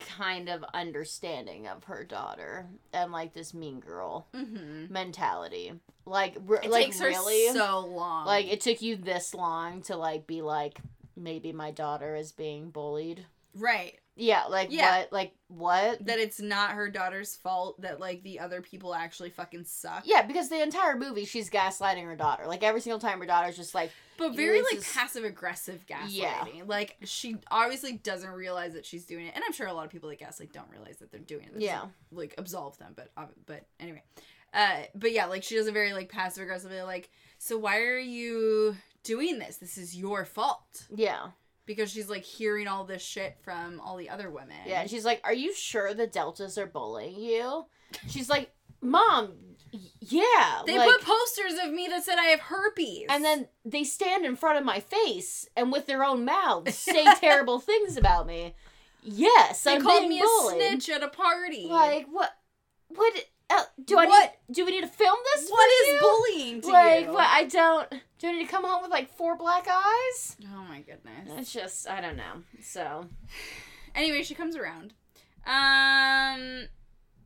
[0.00, 4.92] kind of understanding of her daughter and like this mean girl Mm-hmm.
[4.92, 5.72] mentality.
[6.06, 8.26] Like re- It like takes her really so long.
[8.26, 10.78] like it took you this long to like be like
[11.16, 13.24] maybe my daughter is being bullied.
[13.54, 13.98] right.
[14.20, 14.98] Yeah, like Yeah.
[15.00, 15.12] what?
[15.12, 16.04] Like what?
[16.06, 20.02] That it's not her daughter's fault that like the other people actually fucking suck.
[20.04, 22.46] Yeah, because the entire movie she's gaslighting her daughter.
[22.46, 26.08] Like every single time her daughter's just like, But very like is- passive aggressive gaslighting.
[26.10, 26.44] Yeah.
[26.66, 29.90] Like she obviously doesn't realize that she's doing it, and I'm sure a lot of
[29.90, 31.54] people that gaslight don't realize that they're doing it.
[31.54, 31.76] This Yeah.
[31.76, 33.10] doesn't, like absolve them, but
[33.46, 34.02] but anyway,
[34.52, 37.08] uh, but yeah, like she does a very like passive aggressively like,
[37.38, 39.56] so why are you doing this?
[39.56, 41.28] This is your fault yeah.
[41.66, 44.56] Because she's like hearing all this shit from all the other women.
[44.66, 47.66] Yeah, and she's like, "Are you sure the deltas are bullying you?"
[48.08, 49.34] She's like, "Mom,
[50.00, 53.06] yeah." They like, put posters of me that said I have herpes.
[53.08, 57.04] and then they stand in front of my face and with their own mouths say
[57.20, 58.54] terrible things about me.
[59.02, 60.60] Yes, they I'm called me bullied.
[60.60, 61.66] a snitch at a party.
[61.68, 62.30] Like what?
[62.88, 63.24] What?
[63.48, 64.34] Uh, do I What?
[64.48, 64.54] need?
[64.54, 65.48] Do we need to film this?
[65.50, 65.98] what is you?
[66.00, 67.12] bullying to Like you?
[67.12, 67.26] what?
[67.28, 67.92] I don't.
[68.20, 70.36] Do I need to come home with like four black eyes?
[70.54, 71.38] Oh my goodness.
[71.38, 72.44] It's just I don't know.
[72.62, 73.06] So
[73.94, 74.92] Anyway, she comes around.
[75.46, 76.68] Um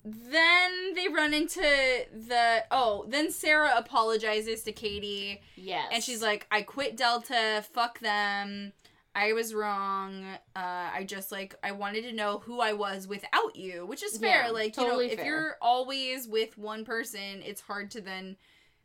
[0.05, 6.47] then they run into the oh, then Sarah apologizes to Katie yes, and she's like,
[6.51, 8.73] I quit Delta, fuck them.
[9.17, 10.25] I was wrong.
[10.55, 14.19] Uh, I just like I wanted to know who I was without you, which is
[14.19, 14.45] fair.
[14.45, 18.37] Yeah, like totally you know, if you're always with one person, it's hard to then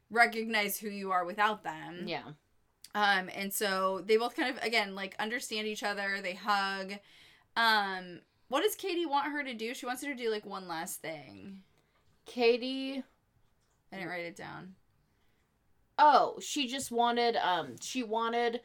[0.10, 2.04] recognize who you are without them.
[2.08, 2.24] yeah,
[2.96, 6.20] Um, and so they both kind of again like understand each other.
[6.22, 6.94] They hug.
[7.56, 9.74] Um, what does Katie want her to do?
[9.74, 11.62] She wants her to do like one last thing.
[12.26, 13.04] Katie.
[13.92, 14.76] I didn't write it down.
[15.98, 17.36] Oh, she just wanted.
[17.36, 18.62] Um, she wanted.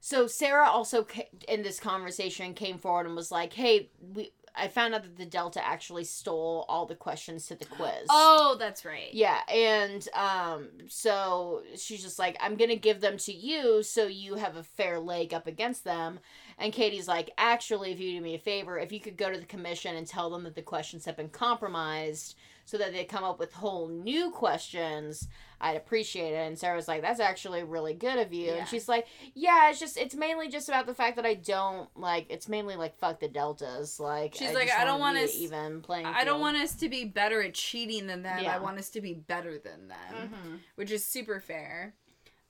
[0.00, 1.06] So Sarah also
[1.48, 5.26] in this conversation came forward and was like, "Hey, we." I found out that the
[5.26, 8.06] Delta actually stole all the questions to the quiz.
[8.10, 9.12] Oh, that's right.
[9.12, 14.34] Yeah, and um, so she's just like, I'm gonna give them to you so you
[14.34, 16.20] have a fair leg up against them.
[16.58, 19.38] And Katie's like, actually, if you do me a favor, if you could go to
[19.38, 22.36] the commission and tell them that the questions have been compromised
[22.68, 25.26] so that they come up with whole new questions,
[25.58, 26.46] I'd appreciate it.
[26.46, 28.48] And Sarah's like, that's actually really good of you.
[28.48, 28.52] Yeah.
[28.56, 31.88] And she's like, yeah, it's just, it's mainly just about the fact that I don't
[31.96, 33.98] like, it's mainly like, fuck the deltas.
[33.98, 36.04] Like, She's I like, I don't wanna us- even playing.
[36.04, 38.40] I don't want us to be better at cheating than them.
[38.42, 38.54] Yeah.
[38.54, 40.58] I want us to be better than them, Mhm.
[40.74, 41.94] which is super fair.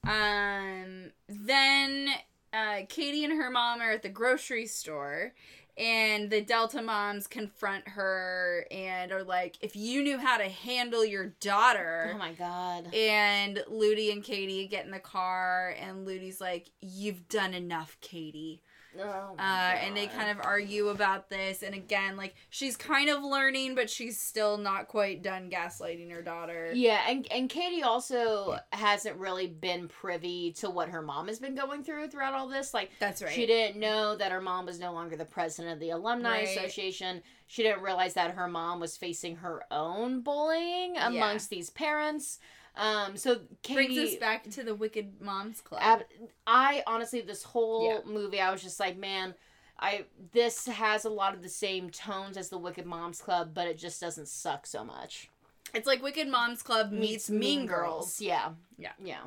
[0.05, 2.09] Um, then
[2.51, 5.33] uh, Katie and her mom are at the grocery store,
[5.79, 11.05] and the Delta moms confront her and are like, "If you knew how to handle
[11.05, 12.93] your daughter." Oh my god.
[12.93, 18.61] And Ludi and Katie get in the car, and Ludi's like, "You've done enough, Katie."
[18.97, 19.41] Oh Uh,
[19.81, 21.61] and they kind of argue about this.
[21.63, 26.21] And again, like she's kind of learning, but she's still not quite done gaslighting her
[26.21, 26.71] daughter.
[26.73, 31.55] Yeah, and and Katie also hasn't really been privy to what her mom has been
[31.55, 32.73] going through throughout all this.
[32.73, 33.31] Like That's right.
[33.31, 36.47] she didn't know that her mom was no longer the president of the alumni Right.
[36.57, 37.21] association.
[37.47, 42.39] She didn't realize that her mom was facing her own bullying amongst these parents.
[42.79, 45.81] Um, so Katie Brings us back to the Wicked Moms Club.
[45.83, 46.05] Ab-
[46.47, 47.99] I honestly, this whole Yeah.
[48.11, 49.35] movie, I was just like, man,
[49.77, 53.67] I this has a lot of the same tones as the Wicked Moms Club, but
[53.67, 55.29] it just doesn't suck so much.
[55.73, 58.19] it's like Wicked Moms Club meets, Mean, Girls.
[58.21, 58.93] Yeah, Yeah.
[59.03, 59.23] yeah.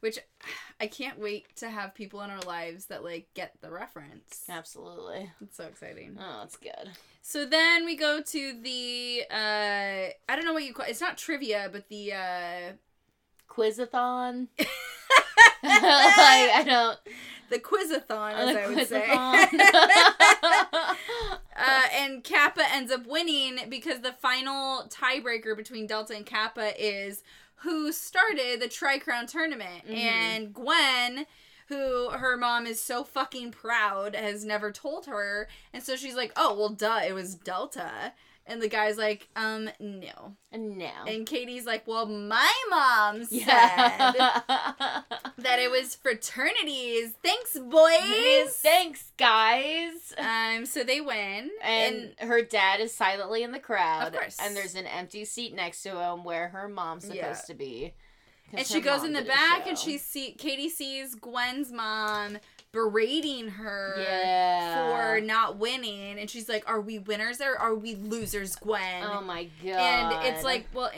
[0.00, 0.18] Which
[0.80, 4.44] I can't wait to have people in our lives that like get the reference.
[4.48, 5.30] Absolutely.
[5.42, 6.16] It's so exciting.
[6.18, 6.90] Oh, that's good.
[7.22, 9.34] So then we go to the uh
[10.28, 12.72] I don't know what you call it's not trivia, but the uh
[13.48, 14.46] Quizathon.
[14.58, 14.66] like
[15.62, 16.98] I don't.
[17.50, 19.06] the quizathon as The I would say.
[19.08, 20.96] quizathon.
[21.56, 27.22] uh, and Kappa ends up winning because the final tiebreaker between Delta and Kappa is
[27.62, 29.86] who started the Tri Crown tournament.
[29.86, 29.96] Mhm.
[29.96, 31.26] And Gwen,
[31.68, 35.48] who her mom is so fucking proud, has never told her.
[35.72, 38.12] And so she's like, oh, well, duh, it was Delta.
[38.46, 40.34] And the guy's like, um, no.
[40.52, 40.90] no.
[41.06, 44.12] And Katie's like, well, my mom said yeah.
[45.38, 47.12] that it was fraternities.
[47.22, 48.48] Thanks, boys.
[48.56, 50.12] Thanks, guys.
[50.18, 51.50] Um, so they win.
[51.62, 54.08] And, her dad is silently in the crowd.
[54.08, 54.36] Of course.
[54.42, 57.34] And there's an empty seat next to him where her mom's supposed Yeah.
[57.46, 57.94] to be.
[58.52, 62.38] and she goes in the back and she see Katie sees Gwen's mom
[62.72, 65.14] berating her Yeah.
[65.16, 69.20] for not winning and she's like are we winners or are we losers Gwen Oh
[69.22, 69.72] my god.
[69.72, 70.90] and it's like well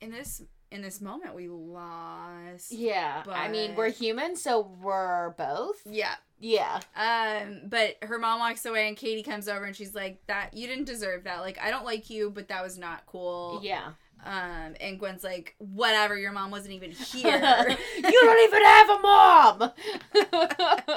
[0.00, 3.22] in this in this moment we lost Yeah.
[3.30, 5.80] I mean, we're human, so we're both.
[5.86, 6.80] yeah Yeah.
[6.96, 10.66] um but her mom walks away and Katie comes over and she's like that you
[10.66, 13.92] didn't deserve that like I don't like you but that was not cool Yeah.
[14.24, 17.76] Um and Gwen's like whatever your mom wasn't even here.
[17.96, 19.72] you don't even have a mom.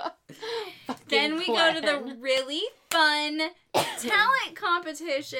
[1.10, 3.40] Then we go to the really fun
[3.74, 5.40] talent competition.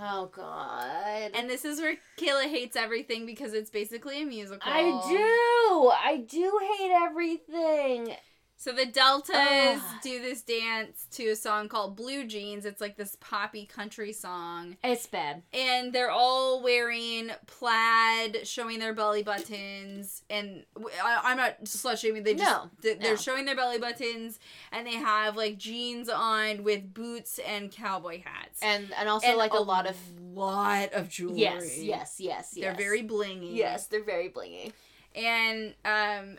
[0.00, 1.32] Oh god.
[1.34, 4.62] And this is where Kayla hates everything because it's basically a musical.
[4.64, 5.90] I do.
[5.90, 8.14] I do hate everything.
[8.58, 12.64] So the Deltas do this dance to a song called Blue Jeans.
[12.64, 14.76] It's like this poppy country song.
[14.82, 15.42] It's bad.
[15.52, 20.22] And they're all wearing plaid, showing their belly buttons.
[20.30, 20.64] And
[21.04, 22.22] I, am not slut shaming.
[22.22, 23.16] They just No, th- they're no.
[23.16, 24.38] showing their belly buttons,
[24.72, 28.60] and they have like jeans on with boots and cowboy hats.
[28.62, 31.38] And and also And like a lot of lot of jewelry.
[31.40, 32.76] yes, yes, yes, They're yes.
[32.78, 33.54] very blingy.
[33.54, 34.72] yes, they're very blingy.
[35.16, 36.36] And um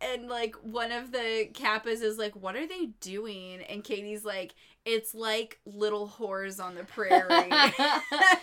[0.00, 4.54] and like one of the kappas is like, "What are they doing?" And Katie's like,
[4.84, 7.50] "It's like little whores on the prairie."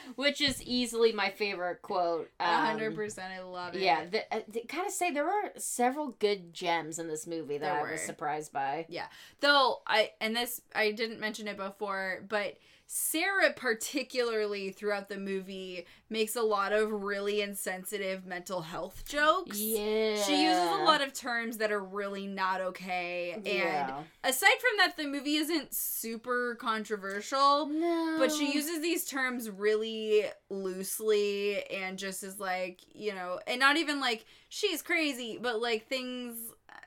[0.16, 2.30] Which is easily my favorite quote.
[2.40, 3.82] A Um, hundred percent, I love it.
[3.82, 7.72] Yeah, the, uh, kind of say there were several good gems in this movie that
[7.72, 7.92] There I were.
[7.92, 8.86] was surprised by.
[8.90, 9.08] Yeah.
[9.42, 12.58] Though I and this I didn't mention it before, but
[12.90, 19.60] Sarah particularly throughout the movie makes a lot of really insensitive mental health jokes.
[19.60, 23.34] Yeah, She uses a lot of terms that are really not okay.
[23.34, 24.04] And yeah.
[24.24, 27.68] aside from that, the movie isn't super controversial.
[27.68, 33.60] no, But she uses these terms really loosely and just is like, you know, and
[33.60, 36.38] not even like she's crazy, but like things.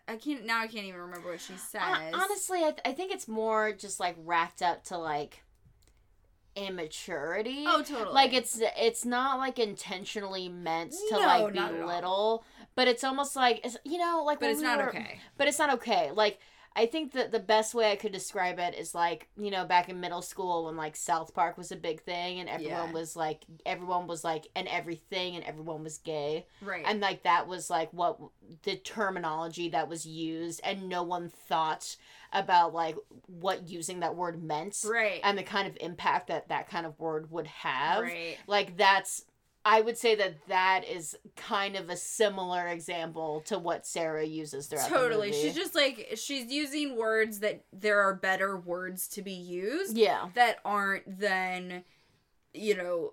[0.09, 0.61] I can't now.
[0.61, 1.82] I can't even remember what she uh, says.
[1.82, 5.44] Hon- honestly, I, th- I think it's more just like racked up to like
[6.57, 7.64] immaturity.
[7.66, 8.12] oh, totally.
[8.12, 11.86] like it's it's not like intentionally meant to No, like not at all.
[11.86, 12.44] belittle,
[12.74, 15.20] but it's almost like it's you know like but it's we not were- okay.
[15.36, 16.11] but it's not okay.
[16.12, 16.38] Like
[16.77, 19.89] I think that the best way I could describe it is like you know back
[19.89, 22.93] in middle school when like South Park was a big thing and everyone Yeah.
[22.93, 26.85] was like everyone was like and everything and everyone was gay Right.
[26.87, 28.18] and like that was like what
[28.62, 31.97] the terminology that was used and no one thought
[32.33, 32.95] about like
[33.27, 35.21] what using that word meant right.
[35.25, 38.39] and the kind of impact that that kind of word would have right.
[38.47, 39.25] like that's
[39.64, 44.66] I would say that that is kind of a similar example to what Sarah uses
[44.66, 45.32] throughout Totally.
[45.32, 50.28] She's just like she's using words that there are better words to be used yeah,
[50.34, 51.84] that aren't then
[52.54, 53.12] you know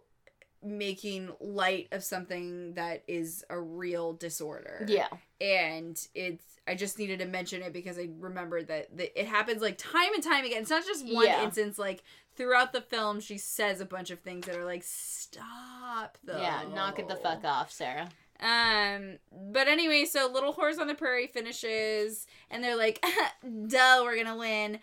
[0.64, 4.86] making light of something that is a real disorder.
[4.90, 5.08] yeah,
[5.40, 9.62] And it's I just needed to mention it because I remembered that, that it happens
[9.62, 10.62] like time and time again.
[10.62, 11.44] It's not just one Yeah.
[11.44, 12.04] instance like
[12.38, 16.40] throughout the film she says a bunch of things that are like stop though.
[16.40, 16.62] yeah.
[16.74, 18.10] Knock it the fuck off, Sarah.
[18.40, 19.18] Um,
[19.52, 23.04] but anyway, so Little Horse on the Prairie finishes, and they're like,
[23.68, 24.80] duh, we're gonna win.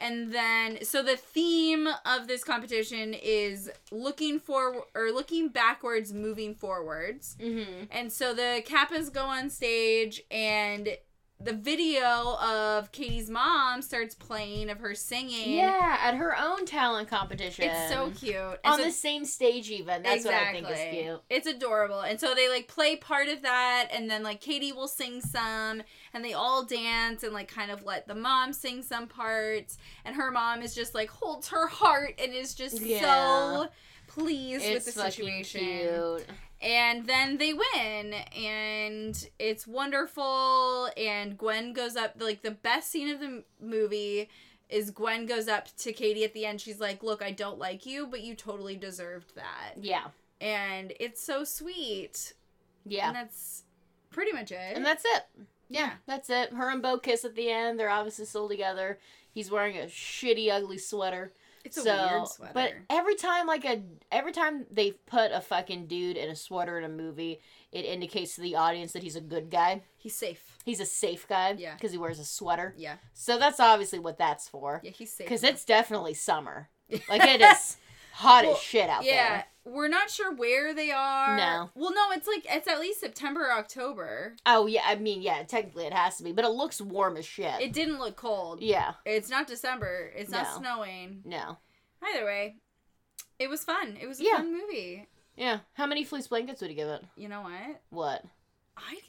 [0.00, 6.54] And then, so the theme of this competition is looking for or looking backwards, moving
[6.54, 7.36] forwards.
[7.40, 7.84] Mm-hmm.
[7.90, 10.90] And so the Kappas go on stage, and
[11.40, 15.52] the video of Katie's mom starts playing of her singing.
[15.56, 17.70] Yeah, at her own talent competition.
[17.70, 18.34] It's so cute.
[18.36, 20.02] And On so- the same stage, even.
[20.02, 21.20] That's what I think is cute.
[21.30, 22.00] It's adorable.
[22.00, 25.82] And so they like play part of that and then like Katie will sing some
[26.12, 30.16] and they all dance and like kind of let the mom sing some parts and
[30.16, 33.00] her mom is just like holds her heart and is just Yeah.
[33.00, 33.68] so
[34.08, 35.60] pleased It's with the situation.
[35.60, 36.26] cute.
[36.60, 40.90] And then they win, and it's wonderful.
[40.96, 44.28] And Gwen goes up, like, the best scene of the m- movie
[44.68, 46.60] is Gwen goes up to Katie at the end.
[46.60, 49.74] She's like, Look, I don't like you, but you totally deserved that.
[49.80, 50.08] Yeah.
[50.40, 52.32] And it's so sweet.
[52.84, 53.06] Yeah.
[53.08, 53.62] And that's
[54.10, 54.76] pretty much it.
[54.76, 55.24] And that's it.
[55.68, 55.92] Yeah, Yeah.
[56.06, 56.52] that's it.
[56.52, 57.78] Her and Bo kiss at the end.
[57.78, 58.98] They're obviously still together.
[59.32, 61.32] He's wearing a shitty, ugly sweater.
[61.68, 62.52] It's a so, weird sweater.
[62.54, 66.78] but every time, like a, every time they put a fucking dude in a sweater
[66.78, 67.40] in a movie,
[67.72, 69.82] it indicates to the audience that he's a good guy.
[69.96, 70.56] he's safe.
[70.64, 71.54] He's a safe guy.
[71.58, 71.74] Yeah.
[71.74, 72.74] Because he wears a sweater.
[72.76, 72.96] Yeah.
[73.14, 74.80] So that's obviously what that's for.
[74.82, 75.26] Yeah, he's safe.
[75.26, 76.68] Because it's definitely summer.
[77.08, 77.76] Like it is
[78.18, 79.14] hot Well, as shit out there.
[79.14, 79.28] yeah,
[79.64, 79.74] there.
[79.74, 81.36] we're not sure where they are.
[81.36, 81.70] No.
[81.74, 84.34] Well, no, it's like it's at least September or October.
[84.46, 87.24] Oh yeah, I mean yeah, technically it has to be, but it looks warm as
[87.26, 87.60] shit.
[87.60, 88.60] It didn't look cold.
[88.62, 88.94] yeah.
[89.04, 90.12] It's not December.
[90.16, 91.22] It's not snowing.
[91.24, 91.58] No.
[92.02, 92.56] Either way,
[93.38, 93.96] it was fun.
[94.00, 94.36] It was a Yeah.
[94.36, 95.08] fun movie.
[95.36, 95.60] Yeah.
[95.74, 97.04] How many fleece blankets would you give it?
[97.16, 97.80] You know what?
[97.90, 98.24] What?
[98.76, 99.02] I give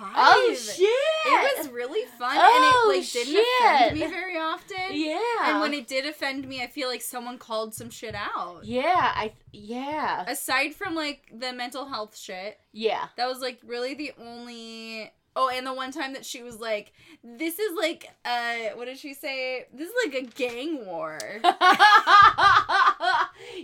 [0.00, 0.12] five.
[0.16, 0.88] Oh shit!
[1.26, 4.76] It was really fun, Oh, and it like didn't offend me very often.
[4.92, 5.18] Yeah.
[5.50, 8.60] And when it did offend me, I feel like someone called some shit out.
[8.64, 10.24] Yeah, I yeah.
[10.26, 13.08] Aside from like the mental health shit, Yeah.
[13.16, 15.12] That was like really the only.
[15.36, 16.92] Oh, and the one time that she was like,
[17.22, 19.66] "This is like, uh, what did she say?
[19.72, 21.16] This is like a gang war."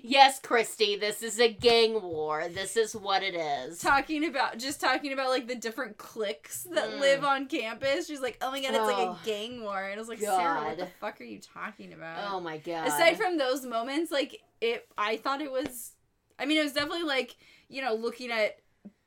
[0.02, 2.48] yes, Christy, this is a gang war.
[2.48, 3.78] This is what it is.
[3.78, 7.00] talking about just talking about like the different cliques that Mm.
[7.00, 8.06] live on campus.
[8.06, 9.18] She's like, "Oh my god, it's like Oh.
[9.22, 12.32] a gang war," and I was like, "Sarah, what the fuck are you talking about?"
[12.32, 12.86] Oh my god.
[12.88, 15.92] Aside from those moments, like it, I thought it was.
[16.38, 17.36] I mean, it was definitely like
[17.68, 18.58] you know looking at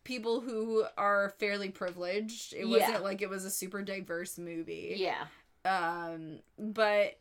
[0.03, 2.53] people who are fairly privileged.
[2.53, 2.77] It Yeah.
[2.87, 4.95] wasn't like it was a super diverse movie.
[4.97, 5.25] yeah.
[5.65, 7.19] um but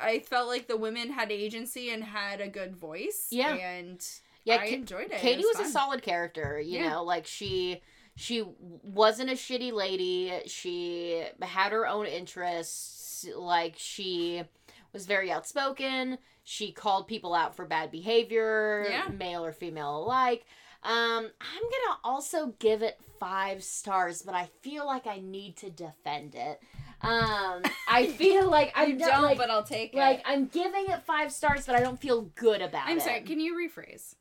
[0.00, 3.54] i felt like the women had agency and had a good voice Yeah.
[3.54, 4.04] and
[4.44, 6.90] Yeah, i Ka- enjoyed it Katie it was, was, a solid character, you Yeah.
[6.90, 7.80] know, like she
[8.16, 8.44] she
[8.84, 10.32] wasn't a shitty lady.
[10.46, 13.26] She had her own interests.
[13.36, 14.44] Like she
[14.92, 16.18] was very outspoken.
[16.44, 19.08] She called people out for bad behavior, Yeah.
[19.08, 20.44] male or female alike.
[20.84, 25.70] Um, I'm gonna also give it five stars, but I feel like I need to
[25.70, 26.60] defend it.
[27.02, 30.46] Um, I feel like I you don't like, but i'll take like it Like I'm
[30.46, 32.92] giving it five stars, but I don't feel good about it.
[32.92, 34.14] i'm sorry can you rephrase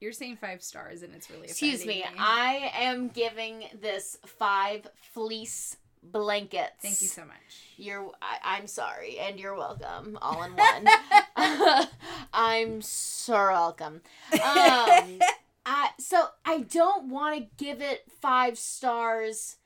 [0.00, 2.00] you're saying five stars and it's really Excuse me.
[2.00, 6.72] offending I am giving this five fleece blankets.
[6.80, 7.36] thank you so much
[7.76, 8.10] You're.
[8.22, 10.18] I, I'm sorry, and you're welcome.
[10.22, 10.86] All in one.
[12.32, 14.00] I'm so welcome.
[14.32, 15.18] Um,
[15.66, 19.56] I so I don't want to give it five stars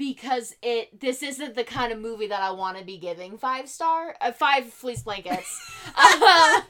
[0.00, 3.68] because it this isn't the kind of movie that I want to be giving five
[3.68, 5.60] star uh, five fleece blankets.
[5.94, 6.60] Uh,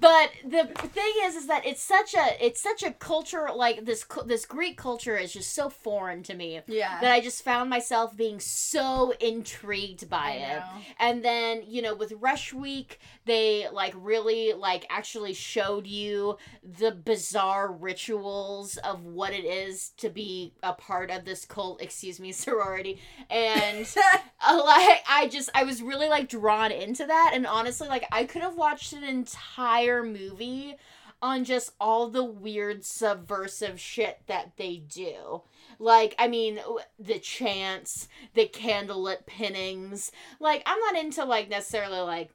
[0.00, 4.04] but the thing is is that it's such a it's such a culture like this
[4.26, 8.16] this Greek culture is just so foreign to me yeah that I just found myself
[8.16, 10.58] being so intrigued by I it.
[10.58, 10.64] know.
[10.98, 16.90] And then, you know, with Rush Week, they like really like actually showed you the
[16.92, 22.32] bizarre rituals of what it is to be a part of this cult, excuse me,
[22.38, 23.00] sorority.
[23.30, 23.86] And
[24.46, 28.24] uh, like I just I was really like drawn into that and honestly like I
[28.24, 30.76] could have watched an entire movie
[31.20, 35.42] on just all the weird subversive shit that they do.
[35.78, 36.60] Like, I mean,
[36.98, 40.12] the chants, the candlelit pinnings.
[40.38, 42.30] Like, I'm not into like necessarily like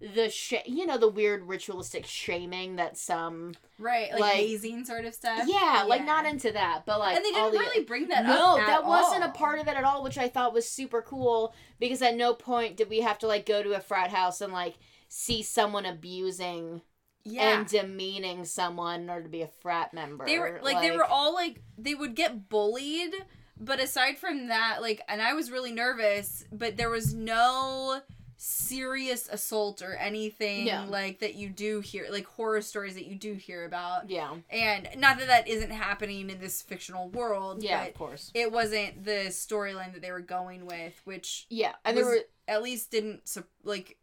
[0.00, 5.04] the sh- you know the weird ritualistic shaming that some right like, like- hazing sort
[5.04, 8.06] of stuff yeah, like not into that but like and they didn't the- really bring
[8.06, 11.02] that no, that wasn't a part of it at all, which I thought was super
[11.02, 14.40] cool because at no point did we have to like go to a frat house
[14.40, 14.76] and like
[15.08, 16.82] see someone abusing
[17.28, 17.58] yeah.
[17.58, 20.24] and demeaning someone in order to be a frat member.
[20.24, 23.14] they were like, they were all like they would get bullied
[23.60, 28.00] but aside from that like and i was really nervous but there was no
[28.40, 33.34] serious assault or anything like that you do hear like horror stories that you do
[33.34, 34.08] hear about.
[34.08, 38.30] Yeah, and not that that isn't happening in this fictional world yeah, but of course,
[38.34, 42.62] it wasn't the storyline that they were going with which yeah, and there were at
[42.62, 43.28] least didn't
[43.64, 43.97] like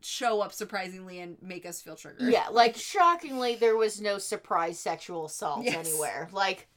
[0.00, 4.78] show up surprisingly and make us feel triggered yeah, like shockingly, there was no surprise
[4.78, 5.88] sexual assault Yes.
[5.88, 6.28] anywhere.
[6.32, 6.68] Like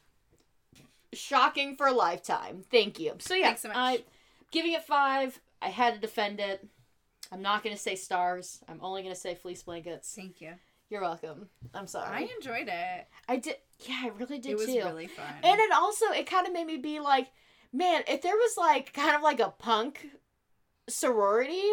[1.14, 2.64] shocking for a lifetime.
[2.72, 3.14] Thank you.
[3.20, 3.78] So yeah, so much.
[3.78, 4.04] I
[4.52, 5.40] giving it five.
[5.62, 6.68] I had to defend it.
[7.32, 8.60] I'm not gonna say stars.
[8.68, 10.14] I'm only gonna say fleece blankets.
[10.16, 10.54] thank you
[10.90, 11.50] You're welcome.
[11.74, 12.18] I'm sorry.
[12.26, 13.56] i enjoyed it I did.
[13.82, 14.78] Yeah, I really did it was too.
[14.78, 17.28] really fun and it also it kind of made me be like,
[17.74, 20.08] man, if there was like kind of like a punk
[20.90, 21.64] sorority,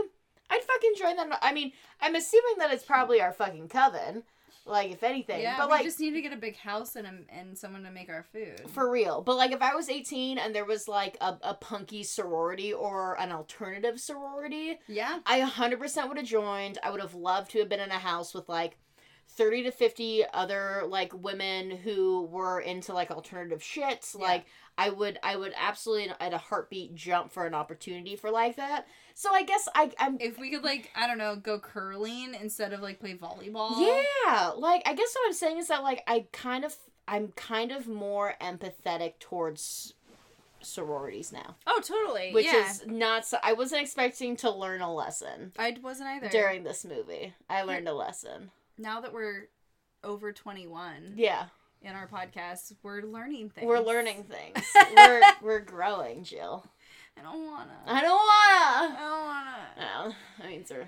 [0.51, 1.33] I'd fucking join them.
[1.43, 4.23] I mean, I'm assuming that it's probably our fucking coven.
[4.67, 7.07] Like if anything, Yeah, but we like just need to get a big house and
[7.07, 8.61] a, and someone to make our food.
[8.69, 9.23] for real.
[9.23, 13.19] But like if I was 18 and there was like a, a punky sorority or
[13.19, 15.21] an alternative sorority, yeah.
[15.25, 16.77] I 100% would have joined.
[16.83, 18.77] I would have loved to have been in a house with like
[19.31, 24.07] 30 to 50 other like women who were into like alternative shit.
[24.19, 24.21] Yeah.
[24.27, 28.57] Like I would I would absolutely at a heartbeat jump for an opportunity for like
[28.57, 28.87] that.
[29.15, 32.73] So I guess I I'm If we could like I don't know go curling instead
[32.73, 33.73] of like play volleyball.
[33.79, 36.75] Yeah, like I guess what I'm saying is that like I kind of
[37.07, 39.95] I'm kind of more empathetic towards
[40.61, 42.33] sororities now, Oh, totally.
[42.33, 42.69] which yeah.
[42.69, 46.29] is not so I wasn't expecting to learn a lesson I wasn't either.
[46.29, 47.35] during this movie.
[47.49, 48.51] I learned a lesson.
[48.79, 49.49] Now that we're
[50.05, 51.47] over 21 Yeah.
[51.83, 53.67] in our podcast, we're learning things.
[53.67, 54.67] We're learning things.
[54.97, 56.65] we're we're growing, Jill.
[57.19, 57.77] I don't wanna.
[57.87, 58.97] I don't wanna.
[58.97, 59.67] I don't wanna.
[60.09, 60.87] No, that means we're,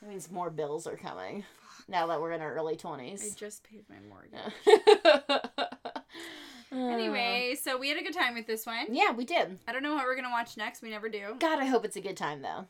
[0.00, 1.44] that means more bills are coming.
[1.88, 3.22] Now that we're in our early twenties.
[3.22, 4.54] I just paid my mortgage.
[6.70, 8.86] Anyway, so we had a good time with this one.
[8.94, 9.58] yeah, we did.
[9.66, 10.82] I don't know what we're gonna watch next.
[10.82, 11.34] We never do.
[11.38, 12.66] God, I hope it's a good time though.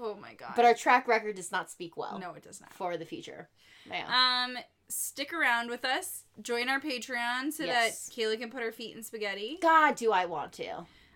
[0.00, 0.52] Oh my god.
[0.56, 2.72] But our track record does not speak well no, it does not.
[2.72, 3.48] for the future.
[3.90, 4.04] Yeah.
[4.46, 4.56] Um,
[4.88, 6.24] stick around with us.
[6.42, 8.08] Join our Patreon so Yes.
[8.08, 9.58] that Kayla can put her feet in spaghetti.
[9.62, 10.68] God, do I want to?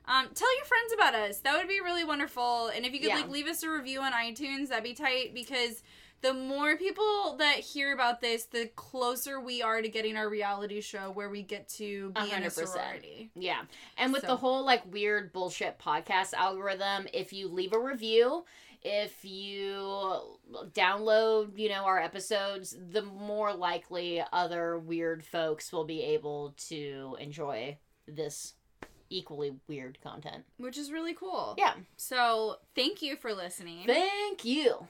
[0.06, 1.38] Um, tell your friends about us.
[1.40, 2.68] That would be really wonderful.
[2.68, 3.16] And if you could Yeah.
[3.16, 5.82] like leave us a review on iTunes, that'd be tight because
[6.20, 10.80] the more people that hear about this, the closer we are to getting our reality
[10.80, 12.68] show where we get to be in a 100%.
[12.68, 13.30] sorority.
[13.34, 13.62] Yeah.
[13.98, 18.44] And with So- the whole like weird bullshit podcast algorithm, if you leave a review,
[18.84, 20.38] if you
[20.72, 27.16] download, you know, our episodes, the more likely other weird folks will be able to
[27.18, 28.54] enjoy this
[29.10, 30.44] equally weird content.
[30.58, 31.54] Which is really cool.
[31.56, 31.74] Yeah.
[31.96, 33.86] So thank you for listening.
[33.86, 34.86] Thank you.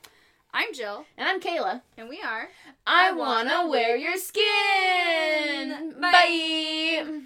[0.53, 1.83] I'm Jill, And I'm Kayla.
[1.97, 2.49] and we are
[2.87, 5.73] I, I wanna wanna wear wear your skin.
[5.91, 6.01] skin.
[6.01, 7.21] Bye.